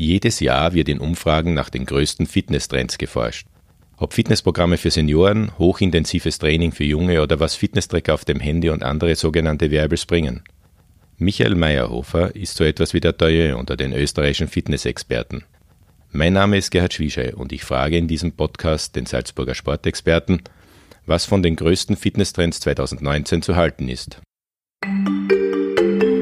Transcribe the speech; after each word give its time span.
Jedes 0.00 0.40
Jahr 0.40 0.72
wird 0.72 0.88
in 0.88 0.98
Umfragen 0.98 1.52
nach 1.52 1.68
den 1.68 1.84
größten 1.84 2.24
Fitnesstrends 2.24 2.96
geforscht. 2.96 3.46
Ob 3.98 4.14
Fitnessprogramme 4.14 4.78
für 4.78 4.90
Senioren, 4.90 5.52
hochintensives 5.58 6.38
Training 6.38 6.72
für 6.72 6.84
Junge 6.84 7.20
oder 7.20 7.38
was 7.38 7.54
Fitnesstracker 7.54 8.14
auf 8.14 8.24
dem 8.24 8.40
Handy 8.40 8.70
und 8.70 8.82
andere 8.82 9.14
sogenannte 9.14 9.70
Wearables 9.70 10.06
bringen. 10.06 10.42
Michael 11.18 11.54
Meyerhofer 11.54 12.34
ist 12.34 12.56
so 12.56 12.64
etwas 12.64 12.94
wie 12.94 13.00
der 13.00 13.18
Tailleur 13.18 13.58
unter 13.58 13.76
den 13.76 13.92
österreichischen 13.92 14.48
Fitnessexperten. 14.48 15.44
Mein 16.12 16.32
Name 16.32 16.56
ist 16.56 16.70
Gerhard 16.70 16.94
Schwiesche 16.94 17.36
und 17.36 17.52
ich 17.52 17.62
frage 17.62 17.98
in 17.98 18.08
diesem 18.08 18.32
Podcast 18.32 18.96
den 18.96 19.04
Salzburger 19.04 19.54
Sportexperten, 19.54 20.40
was 21.04 21.26
von 21.26 21.42
den 21.42 21.56
größten 21.56 21.96
Fitnesstrends 21.96 22.60
2019 22.60 23.42
zu 23.42 23.54
halten 23.54 23.90
ist. 23.90 24.18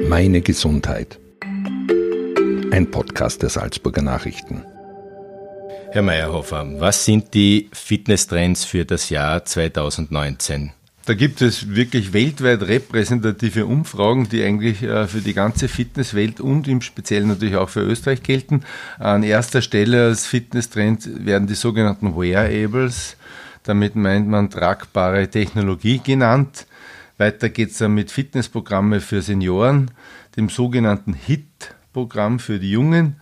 Meine 0.08 0.40
Gesundheit. 0.40 1.20
Ein 2.70 2.90
Podcast 2.90 3.42
der 3.42 3.48
Salzburger 3.48 4.02
Nachrichten. 4.02 4.62
Herr 5.90 6.02
Meyerhofer, 6.02 6.66
was 6.78 7.04
sind 7.04 7.32
die 7.32 7.70
Fitnesstrends 7.72 8.64
für 8.64 8.84
das 8.84 9.08
Jahr 9.08 9.44
2019? 9.44 10.72
Da 11.06 11.14
gibt 11.14 11.40
es 11.40 11.74
wirklich 11.74 12.12
weltweit 12.12 12.62
repräsentative 12.62 13.64
Umfragen, 13.64 14.28
die 14.28 14.44
eigentlich 14.44 14.82
äh, 14.82 15.06
für 15.06 15.22
die 15.22 15.32
ganze 15.32 15.68
Fitnesswelt 15.68 16.40
und 16.40 16.68
im 16.68 16.82
Speziellen 16.82 17.28
natürlich 17.28 17.56
auch 17.56 17.70
für 17.70 17.80
Österreich 17.80 18.22
gelten. 18.22 18.64
An 18.98 19.22
erster 19.22 19.62
Stelle 19.62 20.04
als 20.04 20.26
Fitnesstrend 20.26 21.24
werden 21.24 21.48
die 21.48 21.54
sogenannten 21.54 22.14
Wearables, 22.14 23.16
damit 23.62 23.96
meint 23.96 24.28
man 24.28 24.50
tragbare 24.50 25.28
Technologie 25.28 26.00
genannt. 26.04 26.66
Weiter 27.16 27.48
geht 27.48 27.70
es 27.70 27.78
dann 27.78 27.94
mit 27.94 28.10
Fitnessprogramme 28.10 29.00
für 29.00 29.22
Senioren, 29.22 29.90
dem 30.36 30.50
sogenannten 30.50 31.14
HIT-Programm 31.98 32.38
für 32.38 32.58
die 32.58 32.70
Jungen, 32.70 33.16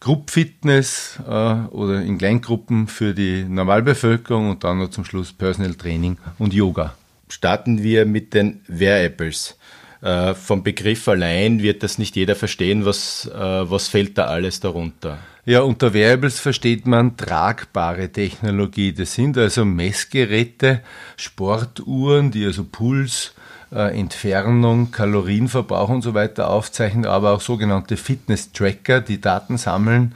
Group 0.00 0.30
Fitness 0.30 1.18
äh, 1.26 1.30
oder 1.30 2.02
in 2.02 2.18
Kleingruppen 2.18 2.86
für 2.88 3.14
die 3.14 3.44
Normalbevölkerung 3.44 4.50
und 4.50 4.64
dann 4.64 4.78
noch 4.78 4.90
zum 4.90 5.04
Schluss 5.04 5.32
Personal 5.32 5.74
Training 5.74 6.18
und 6.38 6.52
Yoga 6.52 6.94
starten 7.28 7.82
wir 7.82 8.06
mit 8.06 8.34
den 8.34 8.60
Wearables. 8.68 9.58
Äh, 10.02 10.34
vom 10.34 10.62
Begriff 10.62 11.08
allein 11.08 11.62
wird 11.62 11.82
das 11.82 11.98
nicht 11.98 12.16
jeder 12.16 12.36
verstehen, 12.36 12.84
was, 12.84 13.26
äh, 13.26 13.38
was 13.38 13.88
fällt 13.88 14.18
da 14.18 14.26
alles 14.26 14.60
darunter? 14.60 15.18
Ja, 15.44 15.60
unter 15.60 15.94
Wearables 15.94 16.40
versteht 16.40 16.86
man 16.86 17.16
tragbare 17.16 18.10
Technologie. 18.10 18.92
Das 18.92 19.14
sind 19.14 19.38
also 19.38 19.64
Messgeräte, 19.64 20.82
Sportuhren, 21.16 22.30
die 22.30 22.44
also 22.44 22.64
Puls, 22.64 23.34
Entfernung, 23.70 24.92
Kalorienverbrauch 24.92 25.88
und 25.88 26.02
so 26.02 26.14
weiter 26.14 26.50
aufzeichnen, 26.50 27.06
aber 27.06 27.32
auch 27.32 27.40
sogenannte 27.40 27.96
Fitness-Tracker, 27.96 29.00
die 29.00 29.20
Daten 29.20 29.58
sammeln 29.58 30.14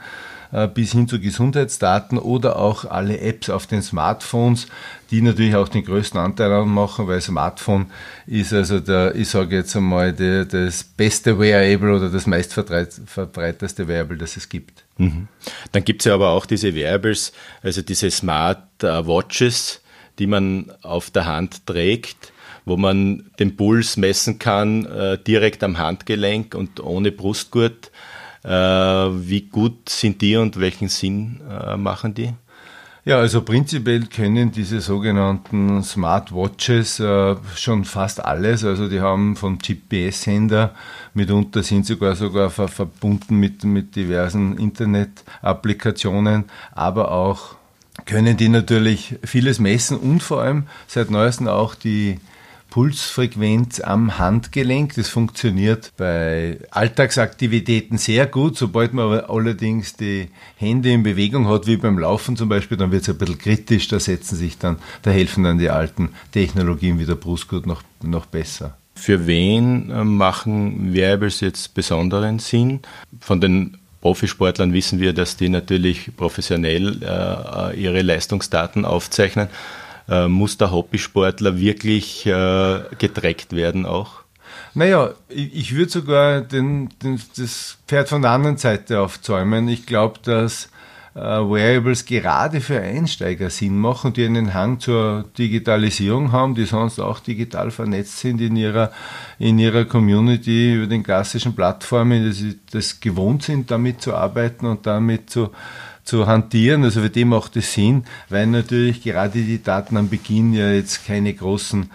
äh, 0.51 0.67
bis 0.67 0.91
hin 0.91 1.07
zu 1.07 1.19
Gesundheitsdaten 1.19 2.17
oder 2.17 2.57
auch 2.57 2.85
alle 2.85 3.19
Apps 3.19 3.49
auf 3.49 3.67
den 3.67 3.81
Smartphones, 3.81 4.67
die 5.09 5.21
natürlich 5.21 5.55
auch 5.55 5.69
den 5.69 5.85
größten 5.85 6.19
Anteil 6.19 6.51
anmachen, 6.51 7.07
weil 7.07 7.21
Smartphone 7.21 7.87
ist 8.25 8.53
also 8.53 8.79
der, 8.79 9.15
ich 9.15 9.29
sage 9.29 9.55
jetzt 9.55 9.75
einmal, 9.75 10.13
der, 10.13 10.45
das 10.45 10.83
beste 10.83 11.39
Wearable 11.39 11.95
oder 11.95 12.09
das 12.09 12.27
meistverbreiteste 12.27 13.87
Wearable, 13.87 14.17
das 14.17 14.37
es 14.37 14.49
gibt. 14.49 14.83
Mhm. 14.97 15.27
Dann 15.71 15.83
gibt 15.83 16.01
es 16.01 16.05
ja 16.05 16.13
aber 16.13 16.29
auch 16.29 16.45
diese 16.45 16.75
Wearables, 16.75 17.31
also 17.63 17.81
diese 17.81 18.11
Smart 18.11 18.83
äh, 18.83 19.05
Watches, 19.07 19.81
die 20.19 20.27
man 20.27 20.71
auf 20.81 21.11
der 21.11 21.25
Hand 21.25 21.65
trägt 21.65 22.33
wo 22.65 22.77
man 22.77 23.29
den 23.39 23.55
Puls 23.55 23.97
messen 23.97 24.39
kann, 24.39 24.85
äh, 24.85 25.17
direkt 25.17 25.63
am 25.63 25.77
Handgelenk 25.77 26.55
und 26.55 26.79
ohne 26.79 27.11
Brustgurt. 27.11 27.91
Äh, 28.43 28.49
wie 28.49 29.41
gut 29.41 29.89
sind 29.89 30.21
die 30.21 30.35
und 30.35 30.59
welchen 30.59 30.89
Sinn 30.89 31.41
äh, 31.49 31.77
machen 31.77 32.13
die? 32.13 32.33
Ja, 33.03 33.17
also 33.17 33.41
prinzipiell 33.41 34.05
können 34.05 34.51
diese 34.51 34.79
sogenannten 34.79 35.81
Smartwatches 35.81 36.99
äh, 36.99 37.35
schon 37.55 37.83
fast 37.83 38.23
alles. 38.23 38.63
Also 38.63 38.87
die 38.87 39.01
haben 39.01 39.35
vom 39.35 39.57
GPS-Sender, 39.57 40.75
mitunter 41.15 41.63
sind 41.63 41.87
sogar 41.87 42.15
sogar 42.15 42.51
ver 42.51 42.67
verbunden 42.67 43.37
mit, 43.37 43.63
mit 43.63 43.95
diversen 43.95 44.55
Internet-Applikationen, 44.55 46.45
aber 46.73 47.11
auch 47.11 47.55
können 48.05 48.37
die 48.37 48.49
natürlich 48.49 49.15
vieles 49.23 49.57
messen 49.59 49.97
und 49.97 50.21
vor 50.21 50.41
allem 50.41 50.67
seit 50.85 51.09
neuestem 51.09 51.47
auch 51.47 51.73
die 51.73 52.19
Pulsfrequenz 52.71 53.81
am 53.81 54.17
Handgelenk. 54.17 54.95
Das 54.95 55.09
funktioniert 55.09 55.91
bei 55.97 56.57
Alltagsaktivitäten 56.71 57.99
sehr 57.99 58.25
gut. 58.25 58.57
Sobald 58.57 58.93
man 58.93 59.05
aber 59.05 59.29
allerdings 59.29 59.95
die 59.95 60.29
Hände 60.55 60.89
in 60.89 61.03
Bewegung 61.03 61.47
hat, 61.49 61.67
wie 61.67 61.77
beim 61.77 61.99
Laufen 61.99 62.37
zum 62.37 62.49
Beispiel, 62.49 62.77
dann 62.77 62.91
wird 62.91 63.03
es 63.03 63.09
ein 63.09 63.17
bisschen 63.17 63.37
kritisch. 63.37 63.89
Da 63.89 63.99
setzen 63.99 64.37
sich 64.37 64.57
dann, 64.57 64.77
da 65.03 65.11
helfen 65.11 65.43
dann 65.43 65.59
die 65.59 65.69
alten 65.69 66.09
Technologien 66.31 66.97
wie 66.97 67.05
der 67.05 67.15
Brustgurt 67.15 67.67
noch, 67.67 67.83
noch 68.01 68.25
besser. 68.25 68.77
Für 68.95 69.27
wen 69.27 69.91
äh, 69.91 70.03
machen 70.03 70.93
Wearables 70.93 71.41
jetzt 71.41 71.73
besonderen 71.73 72.39
Sinn? 72.39 72.79
Von 73.19 73.41
den 73.41 73.77
Profisportlern 73.99 74.73
wissen 74.73 74.99
wir, 74.99 75.13
dass 75.13 75.35
die 75.35 75.49
natürlich 75.49 76.15
professionell 76.15 77.01
äh, 77.03 77.79
ihre 77.79 78.01
Leistungsdaten 78.01 78.85
aufzeichnen 78.85 79.49
äh, 80.11 80.27
muss 80.27 80.57
der 80.57 80.71
Hobbysportler 80.71 81.57
wirklich 81.57 82.25
äh, 82.25 82.81
getrackt 82.99 83.53
werden 83.53 83.85
auch? 83.85 84.21
Naja, 84.73 85.11
ich, 85.29 85.73
würde 85.73 85.91
sogar 85.91 86.41
den, 86.41 86.89
den, 87.01 87.19
das 87.37 87.77
Pferd 87.87 88.09
von 88.09 88.21
der 88.21 88.31
anderen 88.31 88.57
Seite 88.57 88.99
aufzäumen. 88.99 89.67
Ich 89.67 89.85
glaube, 89.85 90.19
dass 90.23 90.69
äh, 91.13 91.19
Wearables 91.19 92.05
gerade 92.05 92.61
für 92.61 92.79
Einsteiger 92.79 93.49
Sinn 93.49 93.77
machen, 93.77 94.13
die 94.13 94.25
einen 94.25 94.53
Hang 94.53 94.79
zur 94.79 95.25
Digitalisierung 95.37 96.31
haben, 96.31 96.55
die 96.55 96.65
sonst 96.65 96.99
auch 96.99 97.19
digital 97.19 97.71
vernetzt 97.71 98.19
sind 98.19 98.39
in 98.39 98.55
ihrer, 98.55 98.91
in 99.39 99.59
ihrer 99.59 99.85
Community 99.85 100.75
über 100.75 100.87
den 100.87 101.03
klassischen 101.03 101.53
Plattformen, 101.55 102.27
dass 102.27 102.37
sie 102.37 102.59
das 102.71 102.99
gewohnt 102.99 103.43
sind, 103.43 103.71
damit 103.71 104.01
zu 104.01 104.13
arbeiten 104.13 104.65
und 104.65 104.85
damit 104.85 105.29
zu 105.29 105.51
zu 106.03 106.27
hantieren. 106.27 106.83
Also 106.83 107.01
für 107.01 107.09
die 107.09 107.25
macht 107.25 107.55
es 107.55 107.73
Sinn, 107.73 108.05
weil 108.29 108.47
natürlich 108.47 109.03
gerade 109.03 109.41
die 109.41 109.61
Daten 109.61 109.97
am 109.97 110.09
Beginn 110.09 110.53
ja 110.53 110.71
jetzt 110.71 111.05
keine 111.05 111.33
großen 111.33 111.89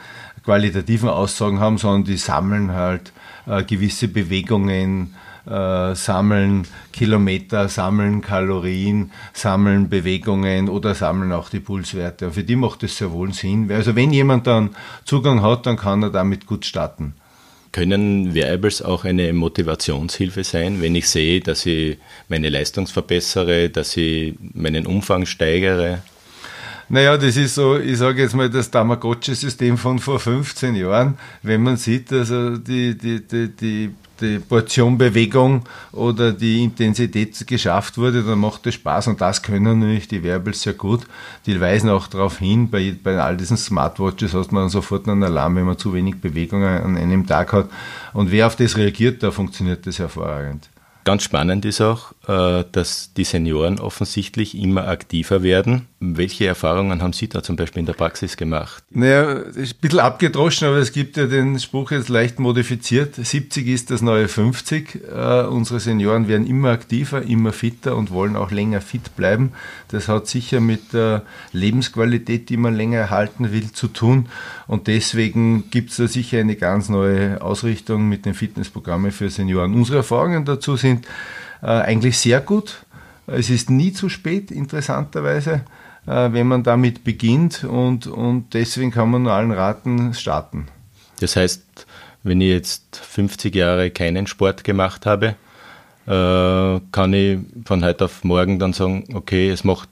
qualitativen 0.44 1.08
Aussagen 1.08 1.58
haben, 1.58 1.76
sondern 1.78 2.04
die 2.04 2.16
sammeln 2.16 2.72
halt 2.72 3.12
äh, 3.46 3.64
gewisse 3.64 4.08
Bewegungen, 4.08 5.14
äh, 5.46 5.94
sammeln 5.94 6.66
Kilometer, 6.92 7.68
sammeln 7.68 8.20
Kalorien, 8.20 9.10
sammeln 9.32 9.88
Bewegungen 9.88 10.68
oder 10.68 10.94
sammeln 10.94 11.32
auch 11.32 11.48
die 11.48 11.60
Pulswerte. 11.60 12.26
Und 12.26 12.32
für 12.32 12.44
die 12.44 12.56
macht 12.56 12.82
es 12.84 12.96
sehr 12.96 13.12
wohl 13.12 13.32
Sinn. 13.32 13.70
Also 13.70 13.96
wenn 13.96 14.12
jemand 14.12 14.46
dann 14.46 14.70
Zugang 15.04 15.42
hat, 15.42 15.66
dann 15.66 15.76
kann 15.76 16.02
er 16.02 16.10
damit 16.10 16.46
gut 16.46 16.64
starten. 16.64 17.14
Können 17.76 18.34
Wearables 18.34 18.80
auch 18.80 19.04
eine 19.04 19.34
Motivationshilfe 19.34 20.44
sein, 20.44 20.80
wenn 20.80 20.94
ich 20.94 21.10
sehe, 21.10 21.40
dass 21.40 21.66
ich 21.66 21.98
meine 22.26 22.48
Leistung 22.48 22.86
verbessere, 22.86 23.68
dass 23.68 23.98
ich 23.98 24.34
meinen 24.54 24.86
Umfang 24.86 25.26
steigere? 25.26 25.98
Naja, 26.88 27.18
das 27.18 27.36
ist 27.36 27.54
so, 27.54 27.78
ich 27.78 27.98
sage 27.98 28.22
jetzt 28.22 28.34
mal, 28.34 28.48
das 28.48 28.70
Tamagotchi-System 28.70 29.76
von 29.76 29.98
vor 29.98 30.18
15 30.18 30.74
Jahren. 30.74 31.18
Wenn 31.42 31.62
man 31.64 31.76
sieht, 31.76 32.10
also 32.14 32.56
die, 32.56 32.96
die, 32.96 33.20
die, 33.26 33.54
die 33.54 33.90
die 34.20 34.38
Portion 34.38 34.98
Bewegung 34.98 35.62
oder 35.92 36.32
die 36.32 36.64
Intensität 36.64 37.46
geschafft 37.46 37.98
wurde, 37.98 38.22
dann 38.22 38.38
macht 38.38 38.66
es 38.66 38.74
Spaß 38.74 39.08
und 39.08 39.20
das 39.20 39.42
können 39.42 39.80
natürlich 39.80 40.08
die 40.08 40.22
Wearables 40.22 40.62
sehr 40.62 40.74
gut. 40.74 41.06
Die 41.46 41.60
weisen 41.60 41.90
auch 41.90 42.06
darauf 42.06 42.38
hin, 42.38 42.70
bei, 42.70 42.94
bei 43.02 43.18
all 43.18 43.36
diesen 43.36 43.56
Smartwatches 43.56 44.34
hat 44.34 44.52
man 44.52 44.68
sofort 44.68 45.08
einen 45.08 45.22
Alarm, 45.22 45.56
wenn 45.56 45.64
man 45.64 45.78
zu 45.78 45.94
wenig 45.94 46.20
Bewegung 46.20 46.64
an 46.64 46.96
einem 46.96 47.26
Tag 47.26 47.52
hat. 47.52 47.68
Und 48.12 48.30
wer 48.30 48.46
auf 48.46 48.56
das 48.56 48.76
reagiert, 48.76 49.22
da 49.22 49.30
funktioniert 49.30 49.86
das 49.86 49.98
hervorragend. 49.98 50.68
Ganz 51.04 51.22
spannend 51.22 51.64
ist 51.64 51.80
auch, 51.80 52.12
dass 52.26 53.12
die 53.14 53.22
Senioren 53.22 53.78
offensichtlich 53.78 54.58
immer 54.58 54.88
aktiver 54.88 55.44
werden. 55.44 55.86
Welche 56.00 56.46
Erfahrungen 56.46 57.00
haben 57.00 57.12
Sie 57.12 57.28
da 57.28 57.42
zum 57.42 57.54
Beispiel 57.54 57.80
in 57.80 57.86
der 57.86 57.92
Praxis 57.92 58.36
gemacht? 58.36 58.82
Naja, 58.90 59.32
ist 59.32 59.76
ein 59.76 59.80
bisschen 59.80 60.00
abgedroschen, 60.00 60.66
aber 60.66 60.78
es 60.78 60.92
gibt 60.92 61.16
ja 61.16 61.26
den 61.26 61.58
Spruch 61.60 61.92
jetzt 61.92 62.08
leicht 62.08 62.40
modifiziert. 62.40 63.14
70 63.14 63.68
ist 63.68 63.90
das 63.92 64.02
neue 64.02 64.26
50. 64.26 65.04
Äh, 65.04 65.42
unsere 65.44 65.78
Senioren 65.78 66.26
werden 66.26 66.48
immer 66.48 66.70
aktiver, 66.70 67.22
immer 67.22 67.52
fitter 67.52 67.96
und 67.96 68.10
wollen 68.10 68.34
auch 68.34 68.50
länger 68.50 68.80
fit 68.80 69.14
bleiben. 69.14 69.52
Das 69.88 70.08
hat 70.08 70.26
sicher 70.26 70.60
mit 70.60 70.92
der 70.92 71.22
Lebensqualität, 71.52 72.48
die 72.48 72.56
man 72.56 72.74
länger 72.74 72.98
erhalten 72.98 73.52
will, 73.52 73.70
zu 73.72 73.86
tun. 73.86 74.28
Und 74.66 74.88
deswegen 74.88 75.70
gibt 75.70 75.90
es 75.90 75.96
da 75.96 76.08
sicher 76.08 76.40
eine 76.40 76.56
ganz 76.56 76.88
neue 76.88 77.40
Ausrichtung 77.40 78.08
mit 78.08 78.26
den 78.26 78.34
Fitnessprogrammen 78.34 79.12
für 79.12 79.30
Senioren. 79.30 79.74
Unsere 79.74 79.98
Erfahrungen 79.98 80.44
dazu 80.44 80.76
sind, 80.76 81.06
äh, 81.06 81.08
eigentlich 81.64 82.18
sehr 82.18 82.40
gut. 82.40 82.84
Es 83.26 83.50
ist 83.50 83.70
nie 83.70 83.92
zu 83.92 84.08
spät, 84.08 84.50
interessanterweise, 84.50 85.62
äh, 86.06 86.32
wenn 86.32 86.46
man 86.46 86.62
damit 86.62 87.02
beginnt 87.04 87.64
und, 87.64 88.06
und 88.06 88.54
deswegen 88.54 88.90
kann 88.90 89.10
man 89.10 89.24
nur 89.24 89.32
allen 89.32 89.50
raten, 89.50 90.14
starten. 90.14 90.68
Das 91.20 91.34
heißt, 91.34 91.86
wenn 92.22 92.40
ich 92.40 92.50
jetzt 92.50 92.96
50 92.96 93.54
Jahre 93.54 93.90
keinen 93.90 94.26
Sport 94.26 94.64
gemacht 94.64 95.06
habe, 95.06 95.36
äh, 96.06 96.80
kann 96.92 97.12
ich 97.12 97.38
von 97.64 97.84
heute 97.84 98.04
auf 98.04 98.22
morgen 98.22 98.58
dann 98.58 98.72
sagen, 98.72 99.04
okay, 99.14 99.50
es 99.50 99.64
macht 99.64 99.88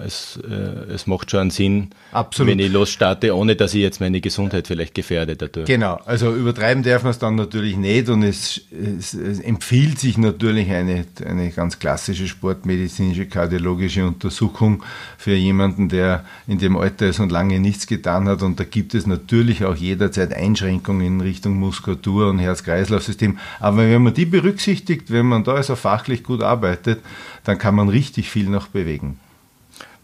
es, 0.00 0.38
äh, 0.48 0.92
es 0.92 1.06
macht 1.06 1.30
schon 1.30 1.50
Sinn, 1.50 1.90
Absolut. 2.12 2.52
wenn 2.52 2.58
ich 2.58 2.72
losstarte, 2.72 3.34
ohne 3.34 3.56
dass 3.56 3.74
ich 3.74 3.80
jetzt 3.80 4.00
meine 4.00 4.20
Gesundheit 4.20 4.66
vielleicht 4.66 4.94
gefährde 4.94 5.36
dadurch. 5.36 5.66
Genau, 5.66 6.00
also 6.04 6.34
übertreiben 6.34 6.82
darf 6.82 7.02
man 7.02 7.10
es 7.10 7.18
dann 7.18 7.34
natürlich 7.34 7.76
nicht 7.76 8.08
und 8.08 8.22
es, 8.22 8.60
es, 8.70 9.14
es, 9.14 9.40
empfiehlt 9.40 9.98
sich 9.98 10.18
natürlich 10.18 10.70
eine, 10.70 11.04
eine 11.24 11.50
ganz 11.50 11.78
klassische 11.78 12.28
sportmedizinische 12.28 13.26
kardiologische 13.26 14.06
Untersuchung 14.06 14.82
für 15.18 15.34
jemanden, 15.34 15.88
der 15.88 16.24
in 16.46 16.58
dem 16.58 16.76
Alter 16.76 17.08
ist 17.08 17.20
und 17.20 17.32
lange 17.32 17.60
nichts 17.60 17.86
getan 17.86 18.28
hat 18.28 18.42
und 18.42 18.60
da 18.60 18.64
gibt 18.64 18.94
es 18.94 19.06
natürlich 19.06 19.64
auch 19.64 19.76
jederzeit 19.76 20.32
Einschränkungen 20.32 21.06
in 21.06 21.20
Richtung 21.20 21.58
Muskulatur 21.58 22.30
und 22.30 22.38
Herz-Kreislauf-System, 22.38 23.38
aber 23.60 23.78
wenn 23.78 24.02
man 24.02 24.14
die 24.14 24.26
berücksichtigt, 24.26 25.10
wenn 25.10 25.26
man 25.26 25.44
da 25.44 25.54
also 25.54 25.76
fachlich 25.76 26.22
gut 26.22 26.42
arbeitet, 26.42 27.00
dann 27.44 27.58
kann 27.58 27.74
man 27.74 27.88
richtig 27.88 28.30
viel 28.30 28.48
noch 28.48 28.68
bewegen. 28.68 29.18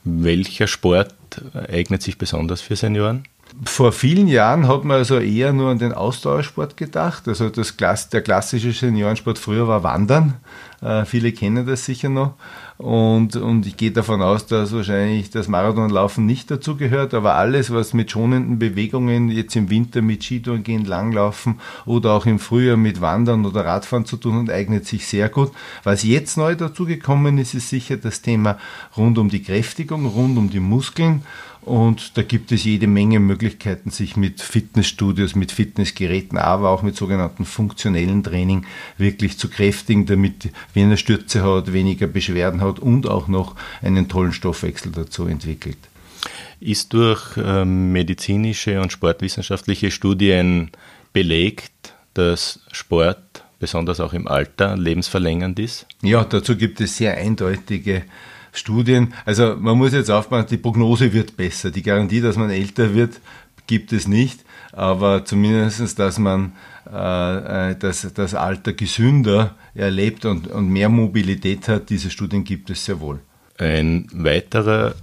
Welcher 0.09 0.67
Sport 0.67 1.15
eignet 1.69 2.03
sich 2.03 2.19
besonders 2.19 2.61
für 2.61 2.77
Senioren? 2.77 3.25
Vor 3.65 3.93
vielen 3.93 4.29
Jahren 4.29 4.69
hat 4.69 4.85
man 4.85 4.99
also 4.99 5.19
eher 5.19 5.53
nur 5.53 5.71
an 5.71 5.79
den 5.79 5.93
Ausdauersport 5.93 6.77
gedacht. 6.77 7.27
Also 7.29 7.49
das, 7.49 7.77
der 8.11 8.23
klassische 8.23 8.73
Seniorensport 8.73 9.39
früher 9.39 9.67
war 9.67 9.83
Wandern. 9.83 10.35
Äh, 10.83 11.05
viele 11.05 11.33
kennen 11.33 11.67
das 11.67 11.85
sicher 11.85 12.09
noch. 12.09 12.35
Und, 12.79 13.35
und 13.35 13.67
ich 13.67 13.77
gehe 13.77 13.91
davon 13.91 14.23
aus, 14.23 14.47
dass 14.47 14.73
wahrscheinlich 14.73 15.31
das 15.31 15.49
Marathonlaufen 15.49 16.25
nicht 16.25 16.49
dazu 16.49 16.77
gehört, 16.77 17.13
aber 17.13 17.35
alles, 17.35 17.73
was 17.73 17.93
mit 17.93 18.13
schonenden 18.13 18.61
Bewegungen 18.61 19.31
jetzt 19.31 19.57
im 19.57 19.69
Winter 19.69 20.01
mit 20.01 20.23
Skitouren 20.23 20.63
gehen, 20.63 20.85
Langlaufen 20.85 21.59
oder 21.87 22.13
auch 22.13 22.25
im 22.25 22.39
Frühjahr 22.39 22.77
mit 22.77 23.01
Wandern 23.01 23.47
oder 23.47 23.65
Radfahren 23.65 24.05
zu 24.05 24.17
tun 24.17 24.43
hat, 24.43 24.55
eignet 24.55 24.87
sich 24.87 25.09
sehr 25.09 25.29
gut. 25.29 25.51
Was 25.83 26.05
jetzt 26.05 26.37
neu 26.37 26.55
dazugekommen 26.55 27.39
ist, 27.39 27.53
ist 27.53 27.69
sicher 27.69 27.97
das 27.97 28.23
Thema 28.23 28.59
rund 28.97 29.19
um 29.19 29.29
die 29.29 29.43
Kräftigung, 29.43 30.07
rund 30.07 30.39
um 30.39 30.49
die 30.49 30.61
Muskeln. 30.61 31.23
Und 31.63 32.17
da 32.17 32.23
gibt 32.23 32.53
es 32.53 32.65
jede 32.65 32.87
Menge 32.87 33.21
Möglichkeiten, 33.21 33.91
sich 33.91 34.17
mit 34.17 34.41
Fitnessstudios, 34.41 35.35
mit 35.35 35.53
Fitnessgeräten, 35.53 36.39
aber 36.39 36.71
auch 36.71 36.83
mit 36.83 36.97
sogenannten 36.97 37.45
funktionellen 37.45 38.23
Training 38.23 38.65
wirklich 38.97 39.39
zu 39.39 39.49
kräftigen, 39.49 40.07
damit, 40.07 40.51
wenn 40.75 40.91
er 40.91 40.97
Stürze 40.97 41.43
hat, 41.43 41.73
weniger 41.73 42.07
Beschwerden 42.07 42.61
hat 42.61 42.79
und 42.79 43.09
auch 43.09 43.29
noch 43.29 43.55
einen 43.83 44.09
tollen 44.09 44.33
Stoffwechsel 44.33 44.93
dazu 44.93 45.27
entwickelt. 45.27 45.79
Ist 46.61 46.93
durch 46.93 47.37
ähm, 47.37 47.93
medizinische 47.93 48.81
und 48.81 48.91
sportwissenschaftliche 48.91 49.91
Studien 49.91 50.71
belegt, 51.13 51.95
dass 52.15 52.61
Sport 52.73 53.45
besonders 53.59 54.01
auch 54.01 54.13
im 54.13 54.27
Alter 54.27 54.77
lebensverlängernd 54.77 55.59
ist? 55.59 55.87
Ja, 56.03 56.25
dazu 56.25 56.57
gibt 56.57 56.81
es 56.81 56.97
sehr 56.97 57.17
eindeutige 57.17 58.05
Studien. 58.59 59.15
Also 59.25 59.57
man 59.57 59.79
muss 59.79 59.93
jetzt 59.93 60.11
aufpassen, 60.11 60.49
die 60.51 60.59
Prognose 60.59 61.13
wird 61.13 61.37
besser. 61.37 61.71
Die 61.71 61.83
Garantie, 61.83 62.21
dass 62.21 62.37
man 62.37 62.51
älter 62.51 62.95
wird, 62.95 63.21
gibt 63.67 63.93
es 63.93 64.09
nicht. 64.09 64.41
Aber 64.73 65.25
zumindest, 65.25 65.99
dass 65.99 66.19
man 66.19 66.53
äh, 66.87 67.75
das, 67.77 68.09
das 68.15 68.35
Alter 68.35 68.73
gesünder 68.73 69.55
erlebt 69.75 70.25
und, 70.25 70.49
und 70.49 70.69
mehr 70.69 70.89
Mobilität 70.89 71.69
hat, 71.69 71.91
diese 71.91 72.11
Studien 72.11 72.45
gibt 72.45 72.71
es 72.71 72.85
sehr 72.85 73.01
wohl. 73.01 73.21
Ein 73.59 74.07
weiterer 74.13 74.95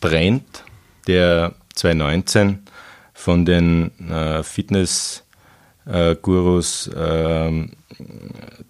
Trend, 0.00 0.44
der 1.06 1.54
2019 1.74 2.60
von 3.14 3.44
den 3.44 3.90
äh, 4.10 4.42
Fitness-Gurus 4.42 6.88
äh, 6.88 7.68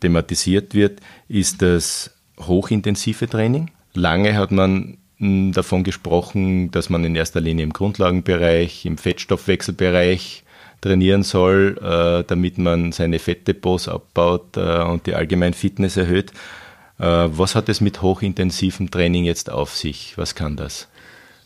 thematisiert 0.01 0.75
wird, 0.75 1.01
ist 1.29 1.63
das 1.63 2.11
hochintensive 2.39 3.29
Training. 3.29 3.71
Lange 3.95 4.37
hat 4.37 4.51
man 4.51 4.99
hm, 5.19 5.53
davon 5.53 5.85
gesprochen, 5.85 6.71
dass 6.71 6.91
man 6.91 7.05
in 7.05 7.17
erster 7.17 7.41
Linie 7.41 7.65
im 7.65 7.73
Grundlagenbereich, 7.73 8.85
im 8.85 8.99
Fettstoffwechselbereich 8.99 10.43
trainieren 10.81 11.23
soll, 11.23 11.79
äh, 11.81 12.25
damit 12.27 12.59
man 12.59 12.93
seine 12.93 13.19
Fettdepots 13.19 13.89
abbaut 13.89 14.57
äh, 14.57 14.83
und 14.83 15.07
die 15.07 15.15
allgemeine 15.15 15.55
Fitness 15.55 15.97
erhöht. 15.97 16.33
Äh, 16.99 17.05
was 17.07 17.55
hat 17.55 17.69
es 17.69 17.81
mit 17.81 18.03
hochintensivem 18.03 18.91
Training 18.91 19.25
jetzt 19.25 19.51
auf 19.51 19.75
sich? 19.75 20.19
Was 20.19 20.35
kann 20.35 20.57
das? 20.57 20.89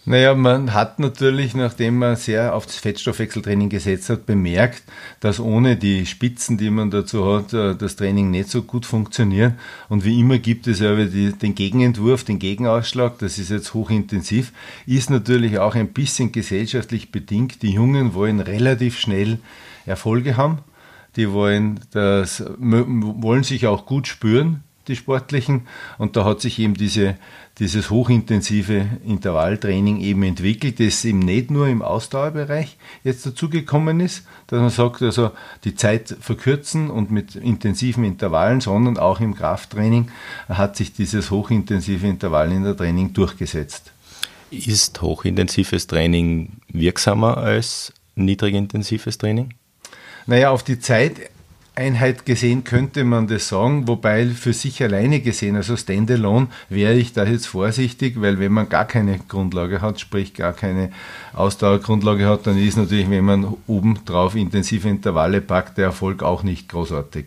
Naja, 0.09 0.35
man 0.35 0.73
hat 0.73 1.01
natürlich, 1.01 1.55
nachdem 1.55 1.99
man 1.99 2.17
sehr 2.17 2.55
auf 2.55 2.65
das 2.65 2.77
Fettstoffwechseltraining 2.77 3.69
gesetzt 3.69 4.09
hat, 4.09 4.25
bemerkt, 4.25 4.83
dass 5.21 5.39
ohne 5.39 5.77
die 5.77 6.07
Spitzen, 6.07 6.57
die 6.57 6.71
man 6.71 6.91
dazu 6.91 7.31
hat, 7.31 7.53
äh, 7.53 7.75
das 7.77 7.97
Training 7.97 8.31
nicht 8.31 8.49
so 8.49 8.63
gut 8.63 8.87
funktioniert. 8.87 9.53
Und 9.91 10.07
wie 10.07 10.19
immer 10.19 10.39
gibt 10.39 10.67
es 10.67 10.81
ja 10.81 10.95
den 10.95 11.55
Gegenentwurf, 11.55 12.25
den 12.25 12.39
Gegenausschlag, 12.39 13.19
das 13.19 13.39
ist 13.39 13.51
jetzt 13.51 13.75
hochintensiv, 13.75 14.55
ist 14.87 15.11
natürlich 15.11 15.59
auch 15.59 15.75
ein 15.75 15.93
bisschen 15.93 16.33
gesellschaftlich 16.33 17.13
bedingt. 17.13 17.61
Die 17.61 17.73
Jungen 17.73 18.15
wollen 18.15 18.41
relativ 18.41 18.99
schnell 18.99 19.41
Erfolge 19.85 20.39
haben. 20.39 20.61
Die 21.17 21.33
wollen, 21.33 21.81
das, 21.91 22.43
wollen 22.57 23.45
sich 23.45 23.67
auch 23.67 23.85
gut 23.85 24.07
spüren, 24.07 24.65
die 24.89 24.97
Sportlichen. 24.97 25.67
Und 25.99 26.17
da 26.17 26.25
hat 26.25 26.41
sich 26.41 26.59
eben 26.59 26.75
diese 26.75 27.17
dieses 27.59 27.91
hochintensive 27.91 28.87
Intervalltraining 29.05 30.01
eben 30.01 30.23
entwickelt, 30.23 30.79
das 30.79 31.05
eben 31.05 31.19
nicht 31.19 31.51
nur 31.51 31.67
im 31.67 31.83
Ausdauerbereich 31.83 32.77
jetzt 33.03 33.27
dazugekommen 33.27 34.01
ist, 34.01 34.25
dass 34.47 34.61
man 34.61 34.71
sagt, 34.71 35.03
also 35.03 35.33
die 35.65 35.75
Zeit 35.75 36.17
verkürzen 36.21 36.89
und 36.89 37.11
mit 37.11 37.35
intensiven 37.35 38.05
Intervallen, 38.05 38.61
sondern 38.61 38.97
auch 38.97 39.21
im 39.21 39.35
Krafttraining 39.35 40.11
hat 40.49 40.77
sich 40.77 40.93
dieses 40.93 41.31
hochintensive 41.31 42.07
Intervall 42.07 42.53
in 42.53 42.63
der 42.63 42.77
Training 42.77 43.13
durchgesetzt. 43.13 43.93
Ist 44.51 45.03
hochintensives 45.03 45.89
Training 45.89 46.53
wirksamer 46.69 47.39
als 47.39 47.93
niedrigintensives 48.15 49.19
Training? 49.19 49.55
Naja, 50.27 50.51
auf 50.51 50.63
die 50.63 50.79
Zeit 50.79 51.31
Einheit 51.79 52.27
gesehen 52.27 52.65
könnte 52.65 53.05
man 53.05 53.29
das 53.29 53.49
sagen, 53.49 53.87
wobei 53.87 54.27
für 54.27 54.53
sich 54.53 54.83
alleine 54.83 55.21
gesehen, 55.21 55.55
also 55.55 55.77
Standalone, 55.77 56.49
wäre 56.69 56.95
ich 56.95 57.13
da 57.13 57.25
jetzt 57.25 57.47
vorsichtig, 57.47 58.21
weil 58.21 58.41
wenn 58.41 58.53
man 58.53 58.69
gar 58.69 58.85
keine 58.85 59.19
Grundlage 59.29 59.81
hat, 59.81 60.01
sprich 60.01 60.35
gar 60.35 60.53
keine 60.53 60.91
Ausdauergrundlage 61.35 62.27
hat, 62.27 62.47
dann 62.49 62.59
ist 62.59 62.77
natürlich, 62.77 63.09
wenn 63.09 63.25
man 63.25 63.57
oben 63.69 64.01
drauf 64.05 64.35
intensive 64.35 64.89
Intervalle 64.89 65.41
packt, 65.41 65.79
der 65.79 65.87
Erfolg 65.87 66.23
auch 66.25 66.43
nicht 66.43 66.69
großartig. 66.69 67.27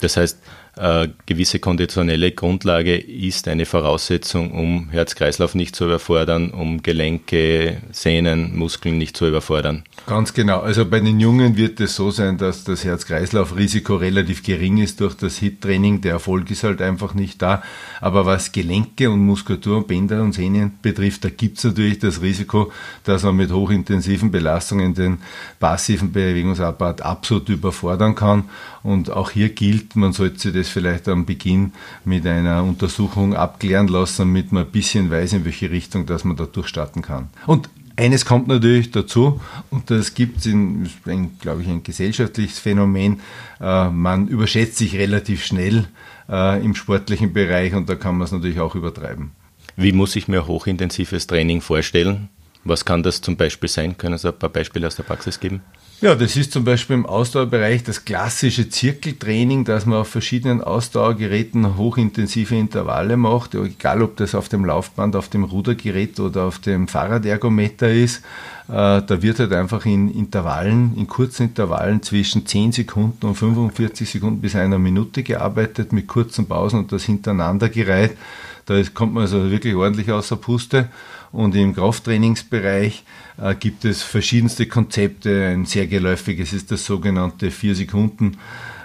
Das 0.00 0.16
heißt, 0.16 0.38
äh, 0.76 1.08
gewisse 1.26 1.58
konditionelle 1.58 2.32
Grundlage 2.32 2.96
ist 2.96 3.46
eine 3.46 3.66
Voraussetzung, 3.66 4.52
um 4.52 4.88
Herz-Kreislauf 4.88 5.54
nicht 5.54 5.76
zu 5.76 5.84
überfordern, 5.84 6.50
um 6.50 6.82
Gelenke, 6.82 7.82
Sehnen, 7.92 8.56
Muskeln 8.56 8.96
nicht 8.96 9.14
zu 9.14 9.28
überfordern. 9.28 9.84
Ganz 10.06 10.32
genau. 10.32 10.60
Also 10.60 10.86
bei 10.86 11.00
den 11.00 11.20
Jungen 11.20 11.58
wird 11.58 11.78
es 11.80 11.94
so 11.94 12.10
sein, 12.10 12.38
dass 12.38 12.64
das 12.64 12.84
Herz-Kreislauf-Risiko 12.84 13.96
relativ 13.96 14.42
gering 14.42 14.78
ist 14.78 15.00
durch 15.00 15.14
das 15.14 15.36
HIT-Training. 15.36 16.00
Der 16.00 16.12
Erfolg 16.12 16.50
ist 16.50 16.64
halt 16.64 16.80
einfach 16.80 17.12
nicht 17.12 17.42
da. 17.42 17.62
Aber 18.00 18.24
was 18.24 18.52
Gelenke 18.52 19.10
und 19.10 19.26
Muskulatur 19.26 19.86
Bänder 19.86 20.22
und 20.22 20.32
Sehnen 20.32 20.78
betrifft, 20.80 21.24
da 21.24 21.28
gibt 21.28 21.58
es 21.58 21.64
natürlich 21.64 21.98
das 21.98 22.22
Risiko, 22.22 22.72
dass 23.04 23.24
man 23.24 23.36
mit 23.36 23.52
hochintensiven 23.52 24.30
Belastungen 24.30 24.94
den 24.94 25.18
passiven 25.60 26.12
Bewegungsapparat 26.12 27.02
absolut 27.02 27.50
überfordern 27.50 28.14
kann. 28.14 28.44
Und 28.82 29.10
auch 29.10 29.30
hier 29.30 29.50
gilt, 29.50 29.94
man 29.94 30.12
sollte 30.12 30.38
sich 30.38 30.61
das 30.62 30.72
vielleicht 30.72 31.08
am 31.08 31.26
Beginn 31.26 31.72
mit 32.04 32.26
einer 32.26 32.62
Untersuchung 32.62 33.34
abklären 33.34 33.88
lassen, 33.88 34.22
damit 34.22 34.52
man 34.52 34.64
ein 34.64 34.70
bisschen 34.70 35.10
weiß, 35.10 35.34
in 35.34 35.44
welche 35.44 35.70
Richtung 35.70 36.06
dass 36.06 36.24
man 36.24 36.36
da 36.36 36.44
durchstarten 36.44 37.02
kann. 37.02 37.28
Und 37.46 37.68
eines 37.96 38.24
kommt 38.24 38.48
natürlich 38.48 38.90
dazu, 38.90 39.40
und 39.70 39.90
das 39.90 40.14
gibt 40.14 40.38
es, 40.38 40.52
glaube 41.40 41.62
ich, 41.62 41.68
ein 41.68 41.82
gesellschaftliches 41.82 42.58
Phänomen. 42.58 43.20
Äh, 43.60 43.90
man 43.90 44.28
überschätzt 44.28 44.78
sich 44.78 44.96
relativ 44.96 45.44
schnell 45.44 45.86
äh, 46.28 46.64
im 46.64 46.74
sportlichen 46.74 47.32
Bereich 47.32 47.74
und 47.74 47.88
da 47.88 47.94
kann 47.94 48.16
man 48.16 48.24
es 48.24 48.32
natürlich 48.32 48.60
auch 48.60 48.74
übertreiben. 48.74 49.32
Wie 49.76 49.92
muss 49.92 50.16
ich 50.16 50.28
mir 50.28 50.46
hochintensives 50.46 51.26
Training 51.26 51.60
vorstellen? 51.60 52.28
Was 52.64 52.84
kann 52.84 53.02
das 53.02 53.20
zum 53.20 53.36
Beispiel 53.36 53.68
sein? 53.68 53.98
Können 53.98 54.18
Sie 54.18 54.28
ein 54.28 54.38
paar 54.38 54.50
Beispiele 54.50 54.86
aus 54.86 54.96
der 54.96 55.02
Praxis 55.02 55.40
geben? 55.40 55.62
Ja, 56.02 56.16
das 56.16 56.34
ist 56.34 56.50
zum 56.50 56.64
Beispiel 56.64 56.94
im 56.94 57.06
Ausdauerbereich 57.06 57.84
das 57.84 58.04
klassische 58.04 58.68
Zirkeltraining, 58.68 59.64
dass 59.64 59.86
man 59.86 60.00
auf 60.00 60.08
verschiedenen 60.08 60.60
Ausdauergeräten 60.60 61.76
hochintensive 61.76 62.56
Intervalle 62.56 63.16
macht, 63.16 63.54
egal 63.54 64.02
ob 64.02 64.16
das 64.16 64.34
auf 64.34 64.48
dem 64.48 64.64
Laufband, 64.64 65.14
auf 65.14 65.28
dem 65.28 65.44
Rudergerät 65.44 66.18
oder 66.18 66.46
auf 66.46 66.58
dem 66.58 66.88
Fahrradergometer 66.88 67.92
ist. 67.92 68.16
Äh, 68.66 69.00
da 69.00 69.22
wird 69.22 69.38
halt 69.38 69.52
einfach 69.52 69.86
in 69.86 70.12
Intervallen, 70.12 70.96
in 70.96 71.06
kurzen 71.06 71.44
Intervallen 71.44 72.02
zwischen 72.02 72.46
10 72.46 72.72
Sekunden 72.72 73.24
und 73.24 73.36
45 73.36 74.10
Sekunden 74.10 74.40
bis 74.40 74.56
einer 74.56 74.80
Minute 74.80 75.22
gearbeitet, 75.22 75.92
mit 75.92 76.08
kurzen 76.08 76.48
Pausen 76.48 76.80
und 76.80 76.90
das 76.90 77.04
hintereinander 77.04 77.68
gereiht. 77.68 78.16
Da 78.66 78.80
kommt 78.92 79.14
man 79.14 79.22
also 79.22 79.52
wirklich 79.52 79.76
ordentlich 79.76 80.10
außer 80.10 80.34
Puste. 80.34 80.88
Und 81.32 81.54
im 81.56 81.74
Krafttrainingsbereich 81.74 83.04
äh, 83.38 83.54
gibt 83.54 83.84
es 83.84 84.02
verschiedenste 84.02 84.66
Konzepte. 84.66 85.46
Ein 85.46 85.64
sehr 85.64 85.86
geläufiges 85.86 86.52
ist 86.52 86.70
das 86.70 86.84
sogenannte 86.84 87.50
4 87.50 87.74
Sekunden 87.74 88.36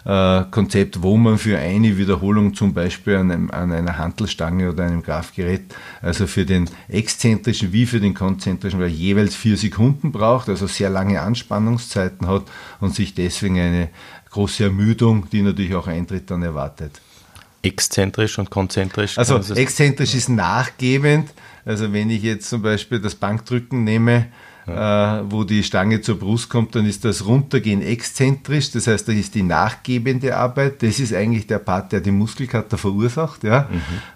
äh, 0.07 0.43
Konzept, 0.51 1.03
wo 1.03 1.17
man 1.17 1.37
für 1.37 1.59
eine 1.59 1.97
Wiederholung 1.97 2.55
zum 2.55 2.73
Beispiel 2.73 3.17
an, 3.17 3.29
einem, 3.29 3.51
an 3.51 3.73
einer 3.73 3.97
Handelstange 3.97 4.71
oder 4.71 4.85
einem 4.85 5.03
Kraftgerät, 5.03 5.63
also 6.01 6.27
für 6.27 6.45
den 6.45 6.69
exzentrischen 6.87 7.73
wie 7.73 7.85
für 7.85 7.99
den 7.99 8.13
konzentrischen, 8.13 8.79
weil 8.79 8.87
jeweils 8.87 9.35
vier 9.35 9.57
Sekunden 9.57 10.13
braucht, 10.13 10.47
also 10.47 10.65
sehr 10.67 10.89
lange 10.89 11.21
Anspannungszeiten 11.21 12.27
hat 12.27 12.43
und 12.79 12.95
sich 12.95 13.13
deswegen 13.15 13.59
eine 13.59 13.89
große 14.31 14.63
Ermüdung, 14.63 15.27
die 15.29 15.41
natürlich 15.41 15.75
auch 15.75 15.87
eintritt, 15.87 16.31
dann 16.31 16.41
erwartet. 16.41 17.01
Exzentrisch 17.61 18.39
und 18.39 18.49
konzentrisch? 18.49 19.17
Also 19.17 19.41
exzentrisch 19.55 20.15
ist 20.15 20.29
nachgebend. 20.29 21.33
Also 21.67 21.91
wenn 21.91 22.09
ich 22.09 22.23
jetzt 22.23 22.49
zum 22.49 22.61
Beispiel 22.61 22.99
das 22.99 23.15
Bankdrücken 23.15 23.83
nehme, 23.83 24.27
ja. 24.67 25.19
äh, 25.19 25.23
wo 25.29 25.43
die 25.43 25.63
Stange 25.63 26.01
zur 26.01 26.17
Brust 26.17 26.49
kommt, 26.49 26.75
dann 26.75 26.85
ist 26.85 27.03
das 27.03 27.25
Runtergehen 27.25 27.81
exzentrisch. 27.81 28.71
Das 28.71 28.87
heißt, 28.87 29.07
das 29.07 29.15
ist 29.15 29.35
die 29.35 29.43
nachgebende 29.43 30.35
Arbeit. 30.35 30.81
Das 30.81 30.99
ist 30.99 31.13
eigentlich 31.13 31.45
der 31.45 31.59
Part, 31.59 31.91
der 31.91 31.99
die 31.99 32.11
Muskelkater 32.11 32.77
verursacht. 32.77 33.43
Ja? 33.43 33.67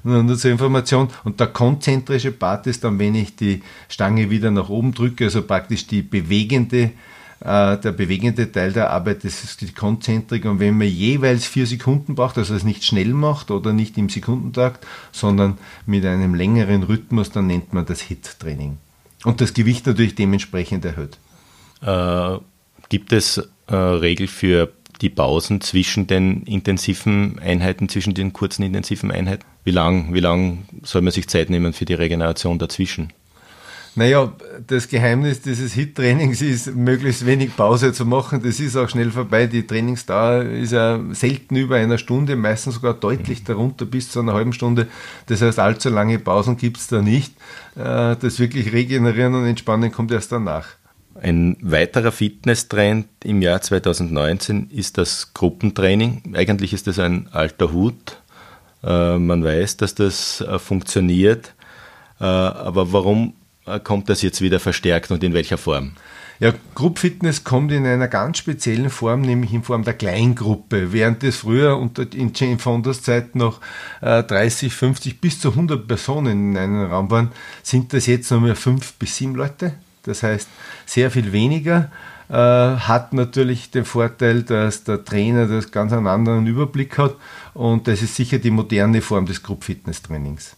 Mhm. 0.03 0.25
Nur 0.27 0.37
zur 0.37 0.51
Information. 0.51 1.09
Und 1.23 1.39
der 1.39 1.47
konzentrische 1.47 2.31
Part 2.31 2.67
ist 2.67 2.83
dann, 2.83 2.97
wenn 2.99 3.15
ich 3.15 3.35
die 3.35 3.61
Stange 3.89 4.29
wieder 4.29 4.49
nach 4.49 4.69
oben 4.69 4.93
drücke, 4.93 5.25
also 5.25 5.41
praktisch 5.41 5.87
die 5.87 6.01
bewegende 6.01 6.83
äh, 6.83 6.91
der 7.43 7.91
bewegende 7.91 8.51
Teil 8.51 8.71
der 8.71 8.91
Arbeit, 8.91 9.23
das 9.23 9.43
ist 9.43 9.61
die 9.61 9.71
Konzentrik. 9.71 10.45
Und 10.45 10.59
wenn 10.59 10.77
man 10.77 10.87
jeweils 10.87 11.45
vier 11.45 11.65
Sekunden 11.65 12.13
braucht, 12.13 12.37
also 12.37 12.53
es 12.53 12.63
nicht 12.63 12.83
schnell 12.83 13.13
macht 13.13 13.49
oder 13.49 13.73
nicht 13.73 13.97
im 13.97 14.09
Sekundentakt, 14.09 14.85
sondern 15.11 15.57
mit 15.85 16.05
einem 16.05 16.35
längeren 16.35 16.83
Rhythmus, 16.83 17.31
dann 17.31 17.47
nennt 17.47 17.73
man 17.73 17.85
das 17.85 18.01
HIT-Training. 18.01 18.77
Und 19.23 19.41
das 19.41 19.53
Gewicht 19.53 19.87
natürlich 19.87 20.15
dementsprechend 20.15 20.85
erhöht. 20.85 21.17
Äh, 21.81 22.39
gibt 22.89 23.11
es 23.11 23.41
äh, 23.67 23.75
Regel 23.75 24.27
für 24.27 24.71
die 25.01 25.09
Pausen 25.09 25.61
zwischen 25.61 26.05
den 26.07 26.43
intensiven 26.43 27.39
Einheiten, 27.39 27.89
zwischen 27.89 28.13
den 28.13 28.33
kurzen 28.33 28.63
intensiven 28.63 29.11
Einheiten? 29.11 29.45
Wie 29.63 29.71
lang, 29.71 30.13
wie 30.13 30.19
lang 30.19 30.65
soll 30.83 31.01
man 31.01 31.11
sich 31.11 31.27
Zeit 31.27 31.49
nehmen 31.49 31.73
für 31.73 31.85
die 31.85 31.95
Regeneration 31.95 32.59
dazwischen? 32.59 33.13
Naja, 33.93 34.31
das 34.67 34.87
Geheimnis 34.87 35.41
dieses 35.41 35.73
HIT-Trainings 35.73 36.41
ist, 36.41 36.73
möglichst 36.73 37.25
wenig 37.25 37.55
Pause 37.57 37.91
zu 37.91 38.05
machen. 38.05 38.41
Das 38.41 38.61
ist 38.61 38.77
auch 38.77 38.87
schnell 38.87 39.11
vorbei. 39.11 39.47
Die 39.47 39.67
Trainingsdauer 39.67 40.43
ist 40.43 40.71
ja 40.71 40.97
selten 41.11 41.57
über 41.57 41.75
einer 41.75 41.97
Stunde, 41.97 42.37
meistens 42.37 42.75
sogar 42.75 42.93
deutlich 42.93 43.43
darunter 43.43 43.85
bis 43.85 44.09
zu 44.09 44.21
einer 44.21 44.33
halben 44.33 44.53
Stunde. 44.53 44.87
Das 45.25 45.41
heißt, 45.41 45.59
allzu 45.59 45.89
lange 45.89 46.19
Pausen 46.19 46.55
gibt 46.55 46.77
es 46.77 46.87
da 46.87 47.01
nicht. 47.01 47.33
Äh, 47.75 48.15
das 48.15 48.39
wirklich 48.39 48.71
Regenerieren 48.71 49.35
und 49.35 49.45
Entspannen 49.45 49.91
kommt 49.91 50.11
erst 50.11 50.31
danach. 50.31 50.69
Ein 51.21 51.57
weiterer 51.59 52.13
Fitnesstrend 52.13 53.07
im 53.25 53.41
Jahr 53.41 53.61
2019 53.61 54.69
ist 54.69 54.97
das 54.97 55.33
Gruppentraining. 55.33 56.33
Eigentlich 56.33 56.71
ist 56.71 56.87
das 56.87 56.97
ein 56.97 57.27
alter 57.33 57.73
Hut. 57.73 58.21
Äh, 58.85 59.17
man 59.17 59.43
weiß, 59.43 59.75
dass 59.75 59.95
das 59.95 60.39
äh, 60.39 60.59
funktioniert. 60.59 61.53
Aber 62.23 62.93
warum 62.93 63.33
kommt 63.83 64.09
das 64.09 64.21
jetzt 64.21 64.41
wieder 64.41 64.59
verstärkt 64.59 65.11
und 65.11 65.23
in 65.23 65.33
welcher 65.33 65.57
Form? 65.57 65.93
Ja, 66.41 66.53
Group 66.73 66.97
Fitness 66.97 67.43
kommt 67.43 67.71
in 67.71 67.85
einer 67.85 68.07
ganz 68.07 68.39
speziellen 68.39 68.89
Form, 68.89 69.21
nämlich 69.21 69.53
in 69.53 69.61
Form 69.61 69.83
der 69.83 69.93
Kleingruppe. 69.93 70.91
Während 70.91 71.23
es 71.23 71.37
früher 71.37 71.77
unter 71.77 72.11
in 72.13 72.31
Jane 72.33 72.57
Fondas 72.57 73.03
Zeit 73.03 73.35
noch 73.35 73.61
30, 74.01 74.67
äh, 74.67 74.75
50 74.75 75.21
bis 75.21 75.39
zu 75.39 75.49
100 75.49 75.87
Personen 75.87 76.55
in 76.55 76.57
einem 76.57 76.85
Raum 76.85 77.11
waren, 77.11 77.31
sind 77.61 77.93
das 77.93 78.07
jetzt 78.07 78.31
nur 78.31 78.41
mehr 78.41 78.55
fünf 78.55 78.93
bis 78.93 79.17
sieben 79.17 79.35
Leute. 79.35 79.73
Das 80.01 80.23
heißt, 80.23 80.49
sehr 80.87 81.11
viel 81.11 81.31
weniger. 81.31 81.91
Äh, 82.27 82.33
hat 82.33 83.13
natürlich 83.13 83.69
den 83.69 83.85
Vorteil, 83.85 84.41
dass 84.41 84.83
der 84.83 85.05
Trainer 85.05 85.45
das 85.45 85.69
ganz 85.69 85.93
einen 85.93 86.07
anderen 86.07 86.47
Überblick 86.47 86.97
hat 86.97 87.17
und 87.53 87.87
das 87.87 88.01
ist 88.01 88.15
sicher 88.15 88.39
die 88.39 88.49
moderne 88.49 89.01
Form 89.01 89.27
des 89.27 89.43
Group 89.43 89.63
Fitness 89.63 90.01
Trainings. 90.01 90.55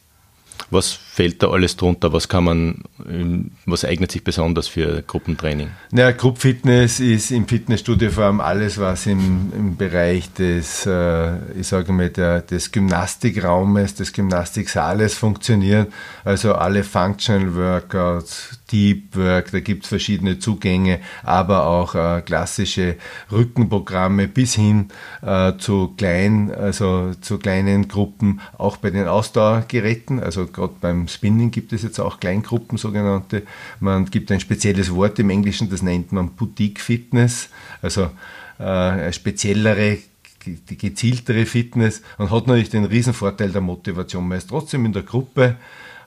Was 0.69 0.91
fällt 0.91 1.43
da 1.43 1.49
alles 1.49 1.75
drunter? 1.75 2.13
Was 2.13 2.27
kann 2.27 2.43
man, 2.43 2.83
ähm, 3.07 3.51
was 3.65 3.85
eignet 3.85 4.11
sich 4.11 4.23
besonders 4.23 4.67
für 4.67 5.01
Gruppentraining? 5.01 5.69
Naja, 5.91 6.11
Gruppfitness 6.11 6.99
ist 6.99 7.31
im 7.31 7.47
Fitnessstudio 7.47 8.09
vor 8.09 8.25
allem 8.25 8.41
alles, 8.41 8.77
was 8.79 9.05
im, 9.05 9.51
im 9.55 9.77
Bereich 9.77 10.31
des, 10.33 10.85
äh, 10.85 11.35
ich 11.59 11.67
sage 11.67 11.91
mal, 11.91 12.09
der, 12.09 12.41
des 12.41 12.71
Gymnastikraumes, 12.71 13.95
des 13.95 14.13
Gymnastiksaales 14.13 15.13
funktioniert. 15.13 15.91
Also 16.23 16.55
alle 16.55 16.83
Functional 16.83 17.55
Workouts, 17.55 18.59
Deep 18.73 19.15
Work, 19.15 19.51
da 19.51 19.59
gibt 19.59 19.83
es 19.83 19.89
verschiedene 19.89 20.39
Zugänge, 20.39 20.99
aber 21.21 21.67
auch 21.67 21.93
äh, 21.93 22.21
klassische 22.21 22.97
Rückenprogramme 23.31 24.27
bis 24.27 24.55
hin 24.55 24.87
äh, 25.21 25.53
zu 25.59 25.93
klein, 25.95 26.51
also 26.51 27.11
zu 27.21 27.37
kleinen 27.37 27.87
Gruppen, 27.87 28.41
auch 28.57 28.77
bei 28.77 28.89
den 28.89 29.07
Ausdauergeräten, 29.07 30.19
also 30.19 30.47
gerade 30.47 30.73
beim 30.81 31.07
Spinning 31.07 31.51
gibt 31.51 31.71
es 31.71 31.83
jetzt 31.83 31.99
auch 31.99 32.19
Kleingruppen, 32.19 32.79
sogenannte. 32.79 33.43
Man 33.79 34.05
gibt 34.05 34.31
ein 34.31 34.39
spezielles 34.39 34.93
Wort 34.93 35.19
im 35.19 35.29
Englischen, 35.29 35.69
das 35.69 35.83
nennt 35.83 36.11
man 36.11 36.31
Boutique 36.31 36.81
Fitness, 36.81 37.49
also 37.83 38.09
äh, 38.57 39.13
speziellere 39.13 39.99
die 40.45 40.77
gezieltere 40.77 41.45
Fitness 41.45 42.01
und 42.17 42.29
hat 42.29 42.47
natürlich 42.47 42.69
den 42.69 42.83
Riesenvorteil 42.83 43.51
der 43.51 43.61
Motivation. 43.61 44.27
Man 44.27 44.37
ist 44.37 44.49
trotzdem 44.49 44.85
in 44.85 44.91
der 44.91 45.03
Gruppe 45.03 45.55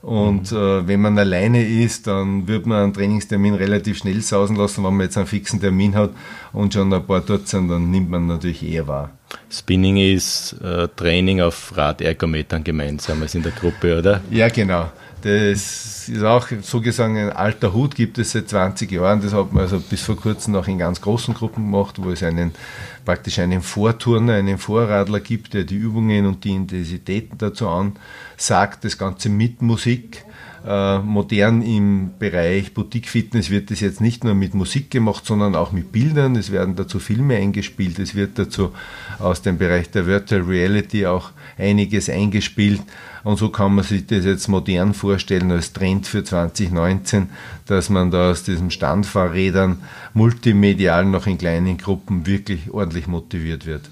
und 0.03 0.53
mhm. 0.53 0.59
äh, 0.59 0.89
wenn 0.89 1.01
man 1.01 1.19
alleine 1.19 1.67
ist, 1.67 2.07
dann 2.07 2.47
wird 2.47 2.67
man 2.67 2.85
einen 2.85 2.93
Trainingstermin 2.95 3.55
relativ 3.55 3.99
schnell 3.99 4.21
sausen 4.21 4.57
lassen. 4.57 4.85
Wenn 4.85 4.97
man 4.97 5.07
jetzt 5.07 5.17
einen 5.17 5.27
fixen 5.27 5.61
Termin 5.61 5.95
hat 5.95 6.11
und 6.53 6.75
schon 6.75 6.93
ein 6.93 7.07
paar 7.07 7.21
dort 7.21 7.49
sind, 7.49 7.69
dann 7.69 7.91
nimmt 7.91 8.11
man 8.11 8.27
natürlich 8.27 8.63
eher 8.63 8.87
wahr. 8.87 9.11
Spinning 9.51 9.97
ist 9.97 10.57
äh, 10.63 10.89
Training 10.95 11.41
auf 11.41 11.77
Radergometern 11.77 12.63
gemeinsam 12.63 13.23
als 13.23 13.35
in 13.35 13.43
der 13.43 13.53
Gruppe, 13.53 13.99
oder? 13.99 14.21
Ja, 14.31 14.49
genau. 14.49 14.91
Das 15.23 16.09
ist 16.09 16.23
auch 16.23 16.49
sozusagen 16.63 17.17
ein 17.17 17.31
alter 17.31 17.73
Hut, 17.73 17.95
gibt 17.95 18.19
es 18.19 18.33
seit 18.33 18.49
20 18.49 18.93
Jahren. 18.93 19.23
Das 19.23 19.33
hat 19.33 19.53
man 19.53 19.63
also 19.63 19.81
bis 19.81 20.03
vor 20.03 20.17
kurzem 20.17 20.53
noch 20.53 20.69
in 20.69 20.79
ganz 20.79 21.01
großen 21.01 21.35
Gruppen 21.35 21.65
gemacht, 21.65 21.97
wo 22.03 22.11
es 22.11 22.23
einen 22.23 22.53
praktisch 23.05 23.39
einen 23.39 23.63
Vorturner, 23.63 24.35
einen 24.35 24.59
Vorradler 24.59 25.21
gibt, 25.21 25.55
der 25.55 25.65
die 25.65 25.77
Übungen 25.77 26.27
und 26.27 26.45
die 26.45 26.53
Intensitäten 26.53 27.39
dazu 27.39 27.69
ansagt. 27.69 28.85
Das 28.85 28.99
Ganze 28.99 29.31
mit 29.31 29.63
Musik. 29.63 30.26
Äh, 30.67 30.99
modern 30.99 31.63
im 31.63 32.11
Bereich 32.19 32.75
Boutique 32.75 33.09
Fitness 33.09 33.51
wird 33.51 33.71
das 33.71 33.79
jetzt 33.79 34.01
nicht 34.01 34.25
nur 34.25 34.35
mit 34.35 34.53
Musik 34.53 34.91
gemacht, 34.91 35.25
sondern 35.25 35.55
auch 35.55 35.71
mit 35.71 35.93
Bildern. 35.93 36.35
Es 36.35 36.51
werden 36.51 36.75
dazu 36.75 36.99
Filme 36.99 37.37
eingespielt. 37.37 38.01
Es 38.01 38.17
wird 38.17 38.37
dazu 38.37 38.73
aus 39.21 39.43
dem 39.43 39.59
Bereich 39.59 39.91
der 39.91 40.07
Virtual 40.07 40.41
Reality 40.41 41.07
auch 41.07 41.31
einiges 41.57 42.11
eingespielt. 42.11 42.83
Und 43.23 43.39
so 43.39 43.51
kann 43.51 43.77
man 43.77 43.85
sich 43.85 44.07
das 44.07 44.25
jetzt 44.25 44.49
modern 44.49 44.93
vorstellen 44.93 45.53
als 45.53 45.73
Trend 45.73 46.09
für 46.09 46.25
2019, 46.25 47.29
dass 47.67 47.89
man 47.89 48.11
da 48.11 48.31
aus 48.31 48.43
diesen 48.43 48.73
Standfahrrädern 48.73 49.79
multimedial 50.15 51.05
noch 51.05 51.29
in 51.29 51.39
kleinen 51.39 51.79
Gruppen 51.79 52.27
wirklich 52.27 52.73
ordentlich 52.73 53.07
motiviert 53.07 53.67
wird. 53.67 53.83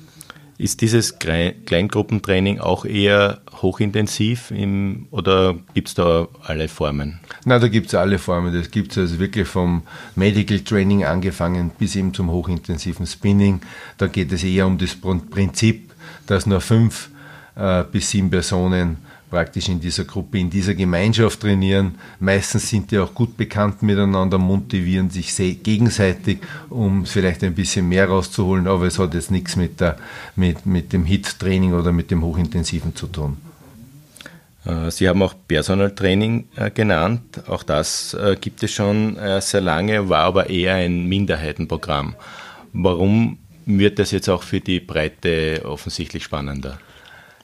Ist 0.57 0.83
dieses 0.83 1.19
Kleingruppentraining 1.19 2.61
auch 2.61 2.85
eher 2.85 3.41
hochintensiv 3.61 4.53
im, 4.53 5.07
oder 5.11 5.57
gibt 5.75 5.89
es 5.89 5.95
da 5.95 6.29
alle 6.43 6.69
Formen? 6.69 7.19
Na, 7.45 7.59
da 7.59 7.67
gibt 7.67 7.89
es 7.89 7.95
alle 7.95 8.19
Formen. 8.19 8.55
Das 8.55 8.71
gibt 8.71 8.93
es 8.93 8.99
also 8.99 9.19
wirklich 9.19 9.49
vom 9.49 9.83
Medical 10.15 10.61
Training 10.61 11.05
angefangen 11.05 11.73
bis 11.77 11.97
eben 11.97 12.15
zum 12.15 12.31
hochintensiven 12.31 13.07
Spinning. 13.07 13.63
Da 13.99 14.07
geht 14.07 14.31
es 14.31 14.45
eher 14.45 14.67
um 14.67 14.79
das 14.79 14.95
Prinzip, 14.95 15.93
dass 16.27 16.47
nur 16.47 16.61
fünf 16.61 17.11
äh, 17.57 17.83
bis 17.91 18.11
sieben 18.11 18.31
Personen 18.31 18.99
praktisch 19.35 19.69
in 19.69 19.81
dieser 19.81 20.05
Gruppe, 20.05 20.39
in 20.39 20.49
dieser 20.49 20.77
Gemeinschaft 20.77 21.41
trainieren. 21.41 21.97
Meistens 22.21 22.69
sind 22.69 22.93
die 22.93 23.01
auch 23.01 23.13
gut 23.13 23.37
bekannt 23.37 23.83
miteinander, 23.83 24.39
motivieren 24.39 25.11
sich 25.11 25.35
gegenseitig, 25.65 26.39
um 26.71 27.05
vielleicht 27.05 27.43
ein 27.43 27.53
bisschen 27.53 27.89
mehr 27.89 28.09
rauszuholen, 28.09 28.69
aber 28.69 28.87
es 28.87 28.97
hat 29.01 29.13
jetzt 29.13 29.33
nichts 29.33 29.57
mit, 29.57 29.81
der, 29.81 29.97
mit, 30.37 30.67
mit 30.67 30.93
dem 30.93 31.05
HIT-Training 31.05 31.73
oder 31.73 31.91
mit 31.91 32.13
dem 32.13 32.23
Hochintensiven 32.23 32.95
zu 32.95 33.09
tun. 33.09 33.39
Äh, 34.65 34.93
Sie 34.93 35.09
haben 35.09 35.21
auch 35.21 35.35
Personal 35.49 35.93
Training 35.93 36.47
äh, 36.55 36.71
genannt. 36.71 37.43
Auch 37.49 37.65
das 37.65 38.15
äh, 38.15 38.37
gibt 38.41 38.63
es 38.63 38.71
schon 38.71 39.19
sehr 39.41 39.63
lange, 39.63 40.09
war 40.09 40.21
aber 40.21 40.49
eher 40.49 40.77
ein 40.77 41.07
Minderheitenprogramm. 41.07 42.15
Warum 42.73 43.39
wird 43.67 43.99
das 43.99 44.13
jetzt 44.13 44.29
auch 44.29 44.45
für 44.45 44.61
die 44.61 44.79
Breite 44.79 45.63
offensichtlich 45.65 46.23
spannender? 46.23 46.79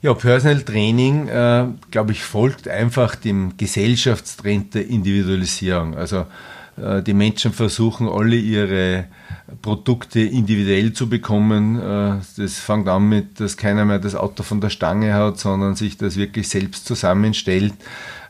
Ja, 0.03 0.15
Personal 0.15 0.63
Training, 0.63 1.29
äh, 1.29 1.67
glaube 1.91 2.13
ich, 2.13 2.23
folgt 2.23 2.67
einfach 2.67 3.17
dem 3.17 3.59
Gesellschaftstrend 3.59 4.75
der 4.75 4.89
Individualisierung. 4.89 5.95
Also 5.95 6.25
äh, 6.79 7.03
die 7.03 7.13
Menschen 7.13 7.53
versuchen 7.53 8.09
alle 8.09 8.37
ihre 8.37 9.09
Produkte 9.61 10.21
individuell 10.21 10.95
zu 10.95 11.11
bekommen. 11.11 11.79
Äh, 11.79 12.17
das 12.39 12.59
fängt 12.59 12.89
an 12.89 13.11
mit, 13.11 13.41
dass 13.41 13.59
keiner 13.59 13.85
mehr 13.85 13.99
das 13.99 14.15
Auto 14.15 14.43
von 14.43 14.63
der 14.63 14.71
Stange 14.71 15.13
hat, 15.13 15.39
sondern 15.39 15.75
sich 15.75 15.99
das 15.99 16.17
wirklich 16.17 16.49
selbst 16.49 16.87
zusammenstellt. 16.87 17.75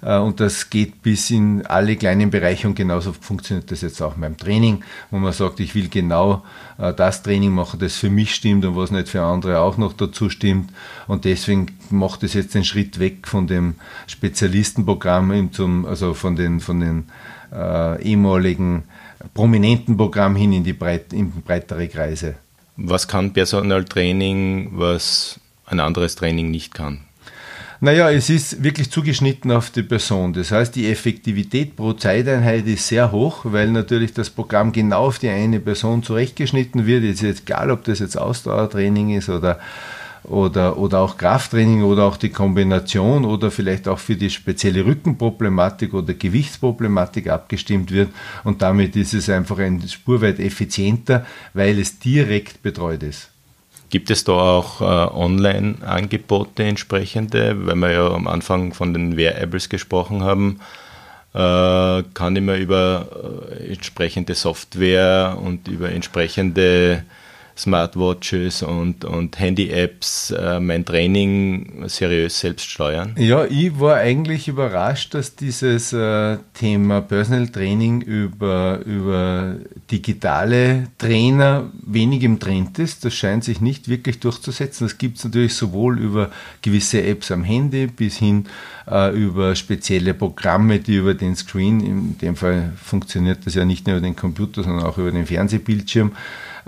Äh, 0.03 0.19
und 0.19 0.41
das 0.41 0.71
geht 0.71 1.03
bis 1.03 1.31
in 1.31 1.67
alle 1.67 1.97
kleinen 1.97 2.31
Bereiche 2.31 2.69
und 2.69 2.75
genauso 2.75 3.13
funktioniert 3.13 3.71
das 3.71 3.83
jetzt 3.83 4.01
auch 4.03 4.15
beim 4.15 4.37
Training, 4.37 4.83
wo 5.11 5.19
man 5.19 5.33
sagt, 5.33 5.61
ich 5.61 5.75
will 5.75 5.89
genau 5.89 6.43
äh, 6.79 6.93
das 6.95 7.23
Training 7.23 7.53
machen, 7.53 7.81
das 7.81 7.97
für 7.97 8.11
mich 8.11 8.35
stimmt 8.35 8.65
und 8.65 8.77
was 8.77 8.91
nicht 8.91 9.09
für 9.09 9.23
andere 9.23 9.61
auch 9.61 9.77
noch 9.77 9.93
dazu 9.93 10.31
stimmt. 10.31 10.71
Und 11.07 11.25
deswegen 11.25 11.67
macht 11.91 12.23
es 12.23 12.35
jetzt 12.35 12.55
den 12.55 12.65
Schritt 12.65 12.99
weg 12.99 13.27
von 13.27 13.47
dem 13.47 13.75
Spezialistenprogramm, 14.07 15.53
zum, 15.53 15.87
also 15.87 16.15
von 16.15 16.37
den, 16.37 16.61
von 16.61 16.81
den 16.81 17.05
äh, 17.53 18.03
ehemaligen 18.03 18.85
prominenten 19.35 19.97
Programm 19.97 20.37
hin 20.37 20.53
in 20.53 20.65
die 20.65 20.73
breit, 20.73 21.13
in 21.13 21.31
breitere 21.31 21.89
Kreise. 21.89 22.37
Was 22.77 23.09
kann 23.09 23.33
Personaltraining, 23.33 24.71
was 24.73 25.39
ein 25.67 25.81
anderes 25.81 26.15
Training 26.15 26.51
nicht 26.51 26.75
kann? 26.75 27.01
Naja, 27.83 28.11
es 28.11 28.29
ist 28.29 28.63
wirklich 28.63 28.91
zugeschnitten 28.91 29.51
auf 29.51 29.71
die 29.71 29.83
Person. 29.83 30.35
Das 30.35 30.53
heißt, 30.53 30.77
die 30.77 30.91
Effektivität 30.91 31.77
pro 31.77 31.95
Zeiteinheit 31.95 32.67
ist 32.67 32.87
sehr 32.87 33.11
hoch, 33.11 33.41
weil 33.45 33.71
natürlich 33.71 34.13
das 34.13 34.29
Programm 34.29 34.71
genau 34.73 35.07
auf 35.07 35.19
die 35.19 35.31
eine 35.31 35.61
Person 35.61 36.03
zurechtgeschnitten 36.03 36.85
wird. 36.85 37.05
Es 37.05 37.17
ist 37.17 37.23
jetzt 37.23 37.43
egal, 37.49 37.71
ob 37.71 37.85
das 37.85 38.01
jetzt 38.01 38.19
Ausdauertraining 38.19 39.17
ist 39.17 39.31
oder 39.31 39.59
oder, 40.25 40.77
oder 40.77 40.99
auch 40.99 41.17
Krafttraining 41.17 41.83
oder 41.83 42.05
auch 42.05 42.19
die 42.19 42.29
Kombination 42.29 43.25
oder 43.25 43.51
vielleicht 43.51 43.89
auch 43.89 43.99
für 43.99 44.17
die 44.17 44.29
spezielle 44.29 44.85
Rückenproblematik 44.85 45.95
oder 45.95 46.13
Gewichtsproblematik 46.13 47.31
abgestimmt 47.31 47.91
wird. 47.91 48.11
Und 48.45 48.61
damit 48.61 48.97
ist 48.97 49.15
es 49.15 49.31
einfach 49.31 49.59
ein 49.59 49.81
spurweit 49.89 50.39
effizienter, 50.39 51.25
weil 51.55 51.79
es 51.79 51.99
direkt 51.99 52.63
betreut 52.63 53.03
ist. 53.03 53.31
Gibt 53.91 54.11
es 54.11 54.23
da 54.23 54.33
auch 54.33 54.81
äh, 54.81 54.85
Online-Angebote 54.85 56.63
entsprechende, 56.63 57.67
weil 57.67 57.75
wir 57.75 57.91
ja 57.91 58.09
am 58.09 58.29
Anfang 58.29 58.73
von 58.73 58.95
den 58.95 59.17
Wearables 59.17 59.69
gesprochen 59.69 60.23
haben? 60.23 60.61
Äh, 61.35 62.05
kann 62.15 62.37
ich 62.37 62.43
mir 62.43 62.57
über 62.57 63.51
äh, 63.51 63.73
entsprechende 63.73 64.35
Software 64.35 65.37
und 65.43 65.67
über 65.67 65.91
entsprechende 65.91 67.05
Smartwatches 67.61 68.63
und, 68.63 69.05
und 69.05 69.39
Handy-Apps 69.39 70.31
äh, 70.31 70.61
mein 70.61 70.85
Training 70.85 71.85
seriös 71.87 72.41
selbst 72.41 72.71
steuern? 72.71 73.15
Ja, 73.19 73.45
ich 73.45 73.79
war 73.79 73.97
eigentlich 73.97 74.49
überrascht, 74.49 75.15
dass 75.15 75.37
dieses 75.37 75.93
äh, 75.93 76.39
Thema 76.55 77.03
Personal 77.03 77.49
Training 77.49 78.01
über, 78.01 78.81
über 78.87 79.57
digitale 79.91 80.89
Trainer 80.97 81.71
wenig 81.87 82.23
im 82.23 82.41
Trend 82.41 82.79
ist. 82.79 83.05
Das 83.05 83.15
scheint 83.15 83.45
sich 83.45 83.61
nicht 83.61 83.89
wirklich 83.89 84.21
durchzusetzen. 84.21 84.87
Das 84.87 84.97
gibt 84.97 85.19
es 85.19 85.25
natürlich 85.25 85.55
sowohl 85.55 85.99
über 85.99 86.31
gewisse 86.63 87.03
Apps 87.03 87.31
am 87.31 87.45
Handy 87.45 87.87
bis 87.87 88.17
hin 88.17 88.47
äh, 88.91 89.15
über 89.15 89.55
spezielle 89.55 90.15
Programme, 90.15 90.79
die 90.79 90.97
über 90.97 91.15
den 91.15 91.37
Screen, 91.37 91.81
in 91.81 92.19
dem 92.19 92.37
Fall 92.37 92.73
funktioniert 92.83 93.47
das 93.47 93.55
ja 93.55 93.65
nicht 93.65 93.87
nur 93.87 93.97
über 93.97 94.07
den 94.07 94.17
Computer, 94.17 94.63
sondern 94.63 94.85
auch 94.85 94.99
über 94.99 95.11
den 95.11 95.27
Fernsehbildschirm, 95.27 96.13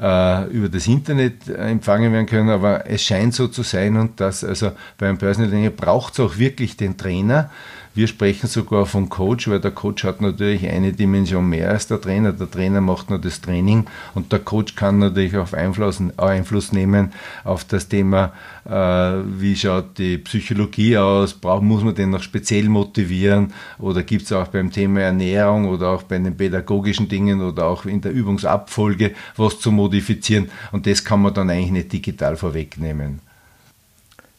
äh, 0.00 0.46
über 0.48 0.68
das 0.68 0.86
Internet 0.86 1.48
empfangen 1.48 2.12
werden 2.12 2.26
können, 2.26 2.50
aber 2.50 2.88
es 2.88 3.02
scheint 3.02 3.34
so 3.34 3.48
zu 3.48 3.62
sein 3.62 3.96
und 3.96 4.20
dass 4.20 4.44
also 4.44 4.72
beim 4.98 5.18
Training 5.18 5.74
braucht 5.74 6.14
es 6.14 6.20
auch 6.20 6.38
wirklich 6.38 6.76
den 6.76 6.96
Trainer, 6.96 7.50
wir 7.94 8.06
sprechen 8.06 8.46
sogar 8.46 8.86
vom 8.86 9.08
Coach, 9.10 9.48
weil 9.48 9.60
der 9.60 9.70
Coach 9.70 10.04
hat 10.04 10.22
natürlich 10.22 10.66
eine 10.66 10.92
Dimension 10.92 11.48
mehr 11.48 11.70
als 11.70 11.88
der 11.88 12.00
Trainer. 12.00 12.32
Der 12.32 12.50
Trainer 12.50 12.80
macht 12.80 13.10
nur 13.10 13.18
das 13.18 13.40
Training 13.40 13.86
und 14.14 14.32
der 14.32 14.38
Coach 14.38 14.74
kann 14.74 14.98
natürlich 14.98 15.36
auch 15.36 15.52
Einfluss, 15.52 16.00
Einfluss 16.16 16.72
nehmen 16.72 17.12
auf 17.44 17.64
das 17.64 17.88
Thema, 17.88 18.32
äh, 18.64 18.70
wie 18.70 19.54
schaut 19.54 19.98
die 19.98 20.16
Psychologie 20.18 20.96
aus, 20.96 21.34
braucht, 21.34 21.62
muss 21.62 21.82
man 21.82 21.94
den 21.94 22.10
noch 22.10 22.22
speziell 22.22 22.68
motivieren 22.68 23.52
oder 23.78 24.02
gibt 24.02 24.22
es 24.22 24.32
auch 24.32 24.48
beim 24.48 24.72
Thema 24.72 25.00
Ernährung 25.00 25.68
oder 25.68 25.90
auch 25.90 26.02
bei 26.02 26.18
den 26.18 26.36
pädagogischen 26.36 27.08
Dingen 27.08 27.42
oder 27.42 27.66
auch 27.66 27.84
in 27.84 28.00
der 28.00 28.12
Übungsabfolge 28.12 29.12
was 29.36 29.60
zu 29.60 29.70
modifizieren 29.70 30.50
und 30.70 30.86
das 30.86 31.04
kann 31.04 31.20
man 31.20 31.34
dann 31.34 31.50
eigentlich 31.50 31.72
nicht 31.72 31.92
digital 31.92 32.36
vorwegnehmen. 32.36 33.20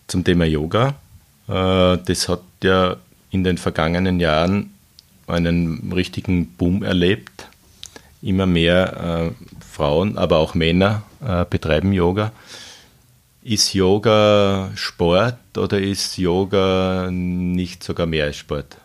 Zum 0.08 0.24
Thema 0.24 0.46
Yoga. 0.46 0.96
Äh, 1.48 1.98
das 2.06 2.30
hat 2.30 2.42
ja 2.64 2.98
in 3.34 3.44
den 3.44 3.58
vergangenen 3.58 4.20
Jahren 4.20 4.74
einen 5.26 5.92
richtigen 5.92 6.54
Boom 6.56 6.84
erlebt. 6.84 7.50
Immer 8.22 8.46
mehr 8.46 9.34
äh, 9.34 9.64
Frauen, 9.66 10.18
aber 10.20 10.38
auch 10.38 10.54
Männer 10.54 11.02
äh, 11.26 11.44
betreiben 11.50 11.92
Yoga. 11.94 12.32
Ist 13.42 13.74
Yoga 13.74 14.70
Sport 14.76 15.58
oder 15.58 15.80
ist 15.80 16.18
Yoga 16.18 17.10
nicht 17.12 17.84
sogar 17.84 18.06
mehr 18.06 18.26
als 18.26 18.38
Sport? 18.38 18.78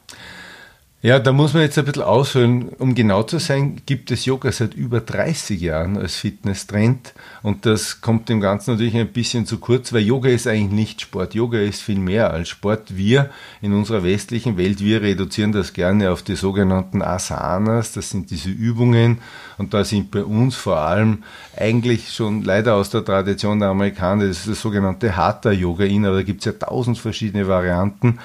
Ja, 1.01 1.21
da 1.21 1.31
muss 1.33 1.55
man 1.55 1.63
jetzt 1.63 1.79
ein 1.79 1.85
bisschen 1.85 2.03
ausholen. 2.03 2.71
Um 2.71 2.93
genau 2.93 3.23
zu 3.23 3.39
sein, 3.39 3.83
gibt 3.87 4.11
es 4.11 4.25
Yoga 4.25 4.51
seit 4.51 4.75
über 4.75 5.01
30 5.01 5.61
Jahren 5.61 5.97
als 5.97 6.17
Fitnesstrend 6.17 7.15
und 7.45 7.67
das 7.67 8.01
kommt 8.01 8.29
dem 8.29 8.41
Ganzen 8.41 8.73
natürlich 8.73 8.97
ein 8.97 9.13
bisschen 9.13 9.47
zu 9.47 9.59
kurz, 9.59 9.93
weil 9.93 10.03
Yoga 10.03 10.29
ist 10.29 10.49
eigentlich 10.49 10.73
nicht 10.73 11.01
Sport. 11.03 11.35
Yoga 11.35 11.61
ist 11.61 11.83
viel 11.83 12.01
mehr 12.01 12.33
als 12.33 12.49
Sport. 12.49 12.97
Wir 12.97 13.31
in 13.63 13.75
unserer 13.75 14.03
westlichen 14.03 14.59
Welt, 14.59 14.81
wir 14.81 15.01
reduzieren 15.01 15.53
das 15.53 15.73
gerne 15.73 16.11
auf 16.11 16.23
die 16.23 16.35
sogenannten 16.35 17.01
Asanas, 17.01 17.93
das 17.93 18.11
sind 18.11 18.33
diese 18.33 18.51
Übungen 18.51 19.19
und 19.57 19.75
da 19.75 19.85
sind 19.85 20.11
bei 20.11 20.25
uns 20.25 20.57
vor 20.57 20.79
allem 20.79 21.23
eigentlich 21.57 22.13
schon 22.13 22.43
leider 22.43 22.75
aus 22.75 22.91
der 22.91 23.05
Tradition 23.05 23.61
der 23.61 23.69
Amerikaner, 23.69 24.27
das 24.27 24.39
ist 24.39 24.49
das 24.49 24.61
sogenannte 24.61 25.17
Hatha-Yoga 25.17 25.85
in, 25.85 26.07
aber 26.07 26.17
da 26.17 26.23
gibt 26.25 26.41
es 26.41 26.47
ja 26.47 26.53
tausend 26.55 26.99
verschiedene 26.99 27.47
Varianten. 27.47 28.19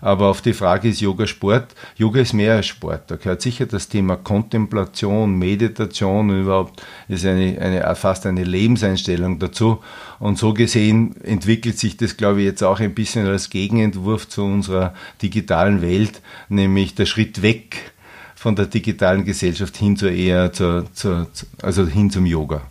Aber 0.00 0.26
auf 0.26 0.42
die 0.42 0.52
Frage 0.52 0.88
ist 0.88 1.00
Yoga 1.00 1.26
Sport. 1.26 1.74
Yoga 1.96 2.20
ist 2.20 2.32
mehr 2.32 2.54
als 2.54 2.66
Sport. 2.66 3.10
Da 3.10 3.16
gehört 3.16 3.42
sicher 3.42 3.66
das 3.66 3.88
Thema 3.88 4.16
Kontemplation, 4.16 5.36
Meditation 5.36 6.30
und 6.30 6.42
überhaupt 6.42 6.82
ist 7.08 7.24
eine, 7.24 7.60
eine, 7.60 7.96
fast 7.96 8.26
eine 8.26 8.44
Lebenseinstellung 8.44 9.38
dazu. 9.38 9.82
Und 10.18 10.38
so 10.38 10.54
gesehen 10.54 11.20
entwickelt 11.22 11.78
sich 11.78 11.96
das, 11.96 12.16
glaube 12.16 12.40
ich, 12.40 12.46
jetzt 12.46 12.62
auch 12.62 12.80
ein 12.80 12.94
bisschen 12.94 13.26
als 13.26 13.50
Gegenentwurf 13.50 14.28
zu 14.28 14.44
unserer 14.44 14.94
digitalen 15.22 15.82
Welt, 15.82 16.20
nämlich 16.48 16.94
der 16.94 17.06
Schritt 17.06 17.42
weg 17.42 17.92
von 18.34 18.54
der 18.54 18.66
digitalen 18.66 19.24
Gesellschaft 19.24 19.76
hin 19.76 19.96
zu 19.96 20.08
eher 20.08 20.52
zur, 20.52 20.86
zur, 20.92 21.26
also 21.60 21.86
hin 21.86 22.10
zum 22.10 22.24
Yoga. 22.24 22.62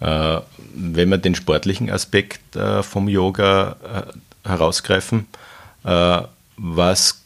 Äh, 0.00 0.40
wenn 0.74 1.08
wir 1.08 1.18
den 1.18 1.34
sportlichen 1.34 1.90
Aspekt 1.90 2.56
äh, 2.56 2.82
vom 2.82 3.08
Yoga 3.08 3.76
äh, 3.82 4.48
herausgreifen, 4.48 5.26
was, 6.56 7.22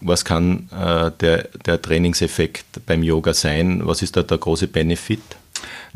was 0.00 0.24
kann 0.24 0.68
äh, 0.70 1.10
der, 1.20 1.48
der 1.66 1.80
Trainingseffekt 1.80 2.86
beim 2.86 3.02
Yoga 3.02 3.34
sein? 3.34 3.82
Was 3.84 4.02
ist 4.02 4.16
da 4.16 4.22
der 4.22 4.38
große 4.38 4.68
Benefit? 4.68 5.22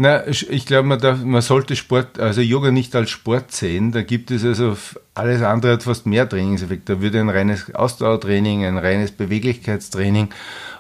Na, 0.00 0.26
ich 0.28 0.64
glaube, 0.64 0.87
man, 0.87 1.28
man 1.28 1.42
sollte 1.42 1.74
Sport, 1.74 2.20
also 2.20 2.40
Yoga 2.40 2.70
nicht 2.70 2.94
als 2.94 3.11
Sport 3.11 3.50
sehen. 3.52 3.90
Da 3.90 4.02
gibt 4.02 4.31
es 4.31 4.44
also 4.44 4.76
alles 5.14 5.42
andere 5.42 5.72
hat 5.72 5.83
fast 5.83 6.07
mehr 6.07 6.28
Trainingseffekt. 6.28 6.88
Da 6.88 7.00
würde 7.00 7.18
ein 7.20 7.28
reines 7.28 7.74
Ausdauertraining, 7.74 8.64
ein 8.64 8.78
reines 8.78 9.11
Beweglichkeitstraining 9.11 10.28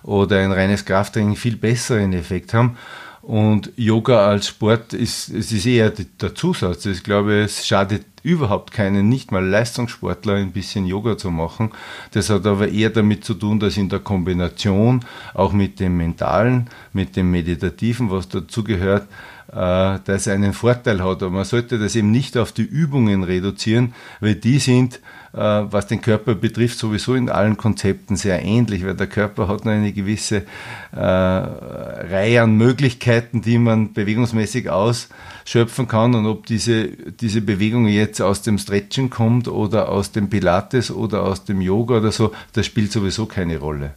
oder 0.04 0.38
ein 0.38 0.52
reines 0.52 0.84
Krafttraining 0.84 1.34
viel 1.34 1.56
besseren 1.56 2.12
Effekt 2.12 2.54
haben. 2.54 2.78
Und 3.22 3.72
Yoga 3.76 4.28
als 4.28 4.46
Sport 4.46 4.94
ist, 4.94 5.28
es 5.28 5.50
ist 5.50 5.66
eher 5.66 5.90
der 5.90 6.34
Zusatz. 6.34 6.86
Ich 6.86 7.02
glaube, 7.02 7.40
es 7.42 7.66
schadet 7.66 8.06
überhaupt 8.28 8.72
keinen, 8.72 9.08
nicht 9.08 9.32
mal 9.32 9.44
Leistungssportler, 9.44 10.34
ein 10.34 10.52
bisschen 10.52 10.86
Yoga 10.86 11.16
zu 11.16 11.30
machen. 11.30 11.70
Das 12.12 12.28
hat 12.28 12.46
aber 12.46 12.68
eher 12.68 12.90
damit 12.90 13.24
zu 13.24 13.34
tun, 13.34 13.58
dass 13.58 13.76
in 13.76 13.88
der 13.88 14.00
Kombination 14.00 15.00
auch 15.34 15.52
mit 15.52 15.80
dem 15.80 15.96
Mentalen, 15.96 16.68
mit 16.92 17.16
dem 17.16 17.30
Meditativen, 17.30 18.10
was 18.10 18.28
dazugehört, 18.28 19.08
äh, 19.50 19.98
das 20.04 20.28
einen 20.28 20.52
Vorteil 20.52 21.02
hat. 21.02 21.22
Aber 21.22 21.30
man 21.30 21.44
sollte 21.44 21.78
das 21.78 21.96
eben 21.96 22.10
nicht 22.10 22.36
auf 22.36 22.52
die 22.52 22.62
Übungen 22.62 23.22
reduzieren, 23.24 23.94
weil 24.20 24.34
die 24.34 24.58
sind 24.58 25.00
was 25.32 25.86
den 25.86 26.00
Körper 26.00 26.34
betrifft, 26.34 26.78
sowieso 26.78 27.14
in 27.14 27.28
allen 27.28 27.56
Konzepten 27.56 28.16
sehr 28.16 28.42
ähnlich, 28.42 28.84
weil 28.86 28.94
der 28.94 29.06
Körper 29.06 29.48
hat 29.48 29.64
nur 29.64 29.74
eine 29.74 29.92
gewisse 29.92 30.44
äh, 30.92 30.98
Reihe 30.98 32.42
an 32.42 32.56
Möglichkeiten, 32.56 33.42
die 33.42 33.58
man 33.58 33.92
bewegungsmäßig 33.92 34.70
ausschöpfen 34.70 35.86
kann. 35.86 36.14
Und 36.14 36.26
ob 36.26 36.46
diese, 36.46 36.88
diese 36.88 37.42
Bewegung 37.42 37.86
jetzt 37.88 38.22
aus 38.22 38.42
dem 38.42 38.58
Stretchen 38.58 39.10
kommt 39.10 39.48
oder 39.48 39.90
aus 39.90 40.12
dem 40.12 40.30
Pilates 40.30 40.90
oder 40.90 41.22
aus 41.22 41.44
dem 41.44 41.60
Yoga 41.60 41.98
oder 41.98 42.12
so, 42.12 42.32
das 42.54 42.66
spielt 42.66 42.90
sowieso 42.90 43.26
keine 43.26 43.58
Rolle. 43.58 43.94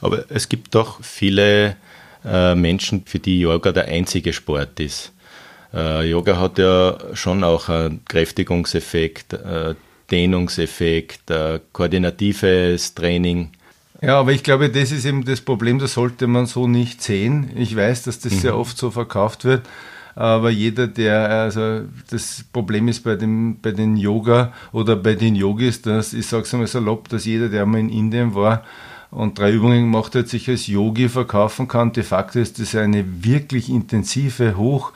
Aber 0.00 0.24
es 0.30 0.48
gibt 0.48 0.74
doch 0.74 1.02
viele 1.02 1.76
äh, 2.24 2.54
Menschen, 2.54 3.02
für 3.04 3.18
die 3.18 3.40
Yoga 3.40 3.72
der 3.72 3.88
einzige 3.88 4.32
Sport 4.32 4.80
ist. 4.80 5.12
Äh, 5.74 6.08
Yoga 6.08 6.38
hat 6.38 6.58
ja 6.58 6.96
schon 7.14 7.44
auch 7.44 7.68
einen 7.68 8.04
Kräftigungseffekt, 8.04 9.32
äh, 9.32 9.74
Dehnungseffekt, 10.12 11.30
äh, 11.30 11.60
koordinatives 11.72 12.94
Training. 12.94 13.50
Ja, 14.00 14.18
aber 14.20 14.32
ich 14.32 14.42
glaube, 14.42 14.68
das 14.68 14.92
ist 14.92 15.04
eben 15.04 15.24
das 15.24 15.40
Problem, 15.40 15.78
das 15.78 15.94
sollte 15.94 16.26
man 16.26 16.46
so 16.46 16.68
nicht 16.68 17.02
sehen. 17.02 17.50
Ich 17.56 17.74
weiß, 17.74 18.02
dass 18.02 18.18
das 18.20 18.34
mhm. 18.34 18.38
sehr 18.38 18.56
oft 18.56 18.76
so 18.76 18.90
verkauft 18.90 19.44
wird, 19.44 19.62
Aber 20.14 20.50
jeder, 20.50 20.88
der, 20.88 21.30
also 21.30 21.82
das 22.10 22.44
Problem 22.52 22.88
ist 22.88 23.00
bei, 23.00 23.16
dem, 23.16 23.58
bei 23.60 23.70
den 23.70 23.96
Yoga 23.96 24.52
oder 24.72 24.96
bei 24.96 25.14
den 25.14 25.34
Yogis, 25.34 25.80
dass 25.82 26.12
ich 26.12 26.26
sage 26.26 26.42
es 26.42 26.52
einmal 26.52 26.66
salopp, 26.66 27.08
dass 27.08 27.24
jeder, 27.24 27.48
der 27.48 27.64
mal 27.64 27.78
in 27.78 27.88
Indien 27.88 28.34
war, 28.34 28.64
und 29.10 29.38
drei 29.38 29.52
Übungen 29.52 29.82
gemacht 29.82 30.14
hat, 30.14 30.28
sich 30.28 30.48
als 30.48 30.66
Yogi 30.66 31.08
verkaufen 31.08 31.68
kann. 31.68 31.92
De 31.92 32.02
facto 32.02 32.38
ist 32.38 32.58
das 32.58 32.74
eine 32.74 33.04
wirklich 33.22 33.68
intensive, 33.68 34.56
hoch 34.56 34.92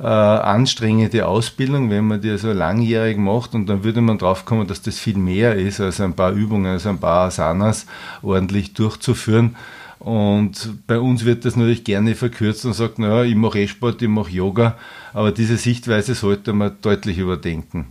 äh, 0.00 0.04
anstrengende 0.06 1.26
Ausbildung, 1.26 1.90
wenn 1.90 2.06
man 2.06 2.20
die 2.20 2.36
so 2.38 2.52
langjährig 2.52 3.18
macht 3.18 3.54
und 3.54 3.66
dann 3.66 3.84
würde 3.84 4.00
man 4.00 4.16
drauf 4.16 4.46
kommen, 4.46 4.66
dass 4.66 4.80
das 4.80 4.98
viel 4.98 5.18
mehr 5.18 5.56
ist 5.56 5.80
als 5.80 6.00
ein 6.00 6.14
paar 6.14 6.32
Übungen, 6.32 6.66
als 6.66 6.86
ein 6.86 6.98
paar 6.98 7.26
Asanas 7.26 7.86
ordentlich 8.22 8.72
durchzuführen. 8.72 9.56
Und 9.98 10.86
bei 10.86 10.98
uns 10.98 11.26
wird 11.26 11.44
das 11.44 11.56
natürlich 11.56 11.84
gerne 11.84 12.14
verkürzt 12.14 12.64
und 12.64 12.72
sagt, 12.72 12.98
naja, 12.98 13.24
ich 13.24 13.34
mache 13.34 13.60
E-Sport, 13.60 14.00
ich 14.00 14.08
mache 14.08 14.30
Yoga, 14.30 14.78
aber 15.12 15.30
diese 15.32 15.58
Sichtweise 15.58 16.14
sollte 16.14 16.54
man 16.54 16.78
deutlich 16.80 17.18
überdenken. 17.18 17.88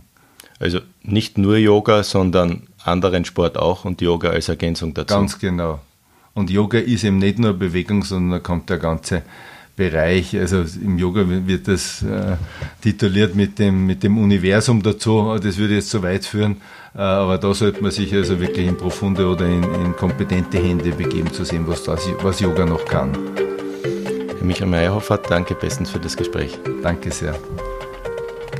Also 0.58 0.80
nicht 1.04 1.38
nur 1.38 1.56
Yoga, 1.56 2.02
sondern 2.02 2.64
anderen 2.82 3.24
Sport 3.24 3.56
auch 3.56 3.84
und 3.84 4.00
Yoga 4.00 4.30
als 4.30 4.48
Ergänzung 4.48 4.92
dazu. 4.94 5.14
Ganz 5.14 5.38
genau. 5.38 5.78
Und 6.34 6.50
Yoga 6.50 6.78
ist 6.78 7.04
eben 7.04 7.18
nicht 7.18 7.38
nur 7.38 7.52
Bewegung, 7.52 8.02
sondern 8.02 8.32
da 8.32 8.38
kommt 8.40 8.68
der 8.68 8.78
ganze 8.78 9.22
Bereich. 9.76 10.36
Also 10.38 10.64
im 10.82 10.98
Yoga 10.98 11.24
wird 11.26 11.68
das 11.68 12.02
äh, 12.02 12.36
tituliert 12.82 13.34
mit 13.34 13.58
dem, 13.58 13.86
mit 13.86 14.02
dem 14.02 14.18
Universum 14.18 14.82
dazu. 14.82 15.36
Das 15.42 15.56
würde 15.56 15.74
jetzt 15.74 15.90
zu 15.90 16.02
weit 16.02 16.24
führen. 16.24 16.56
Äh, 16.94 16.98
aber 16.98 17.38
da 17.38 17.54
sollte 17.54 17.82
man 17.82 17.90
sich 17.90 18.12
also 18.14 18.40
wirklich 18.40 18.66
in 18.66 18.76
profunde 18.76 19.26
oder 19.26 19.46
in, 19.46 19.62
in 19.62 19.96
kompetente 19.96 20.58
Hände 20.58 20.90
begeben, 20.90 21.32
zu 21.32 21.44
sehen, 21.44 21.64
was, 21.66 21.84
das, 21.84 22.08
was 22.22 22.40
Yoga 22.40 22.66
noch 22.66 22.84
kann. 22.84 23.12
Herr 24.38 24.44
Michael 24.44 24.70
Meyerhofer, 24.70 25.18
danke 25.18 25.54
bestens 25.54 25.90
für 25.90 26.00
das 26.00 26.16
Gespräch. 26.16 26.58
Danke 26.82 27.10
sehr. 27.10 27.38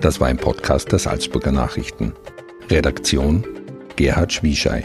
Das 0.00 0.20
war 0.20 0.28
ein 0.28 0.38
Podcast 0.38 0.92
der 0.92 0.98
Salzburger 0.98 1.52
Nachrichten. 1.52 2.14
Redaktion 2.70 3.44
Gerhard 3.96 4.32
Schwieschei. 4.32 4.84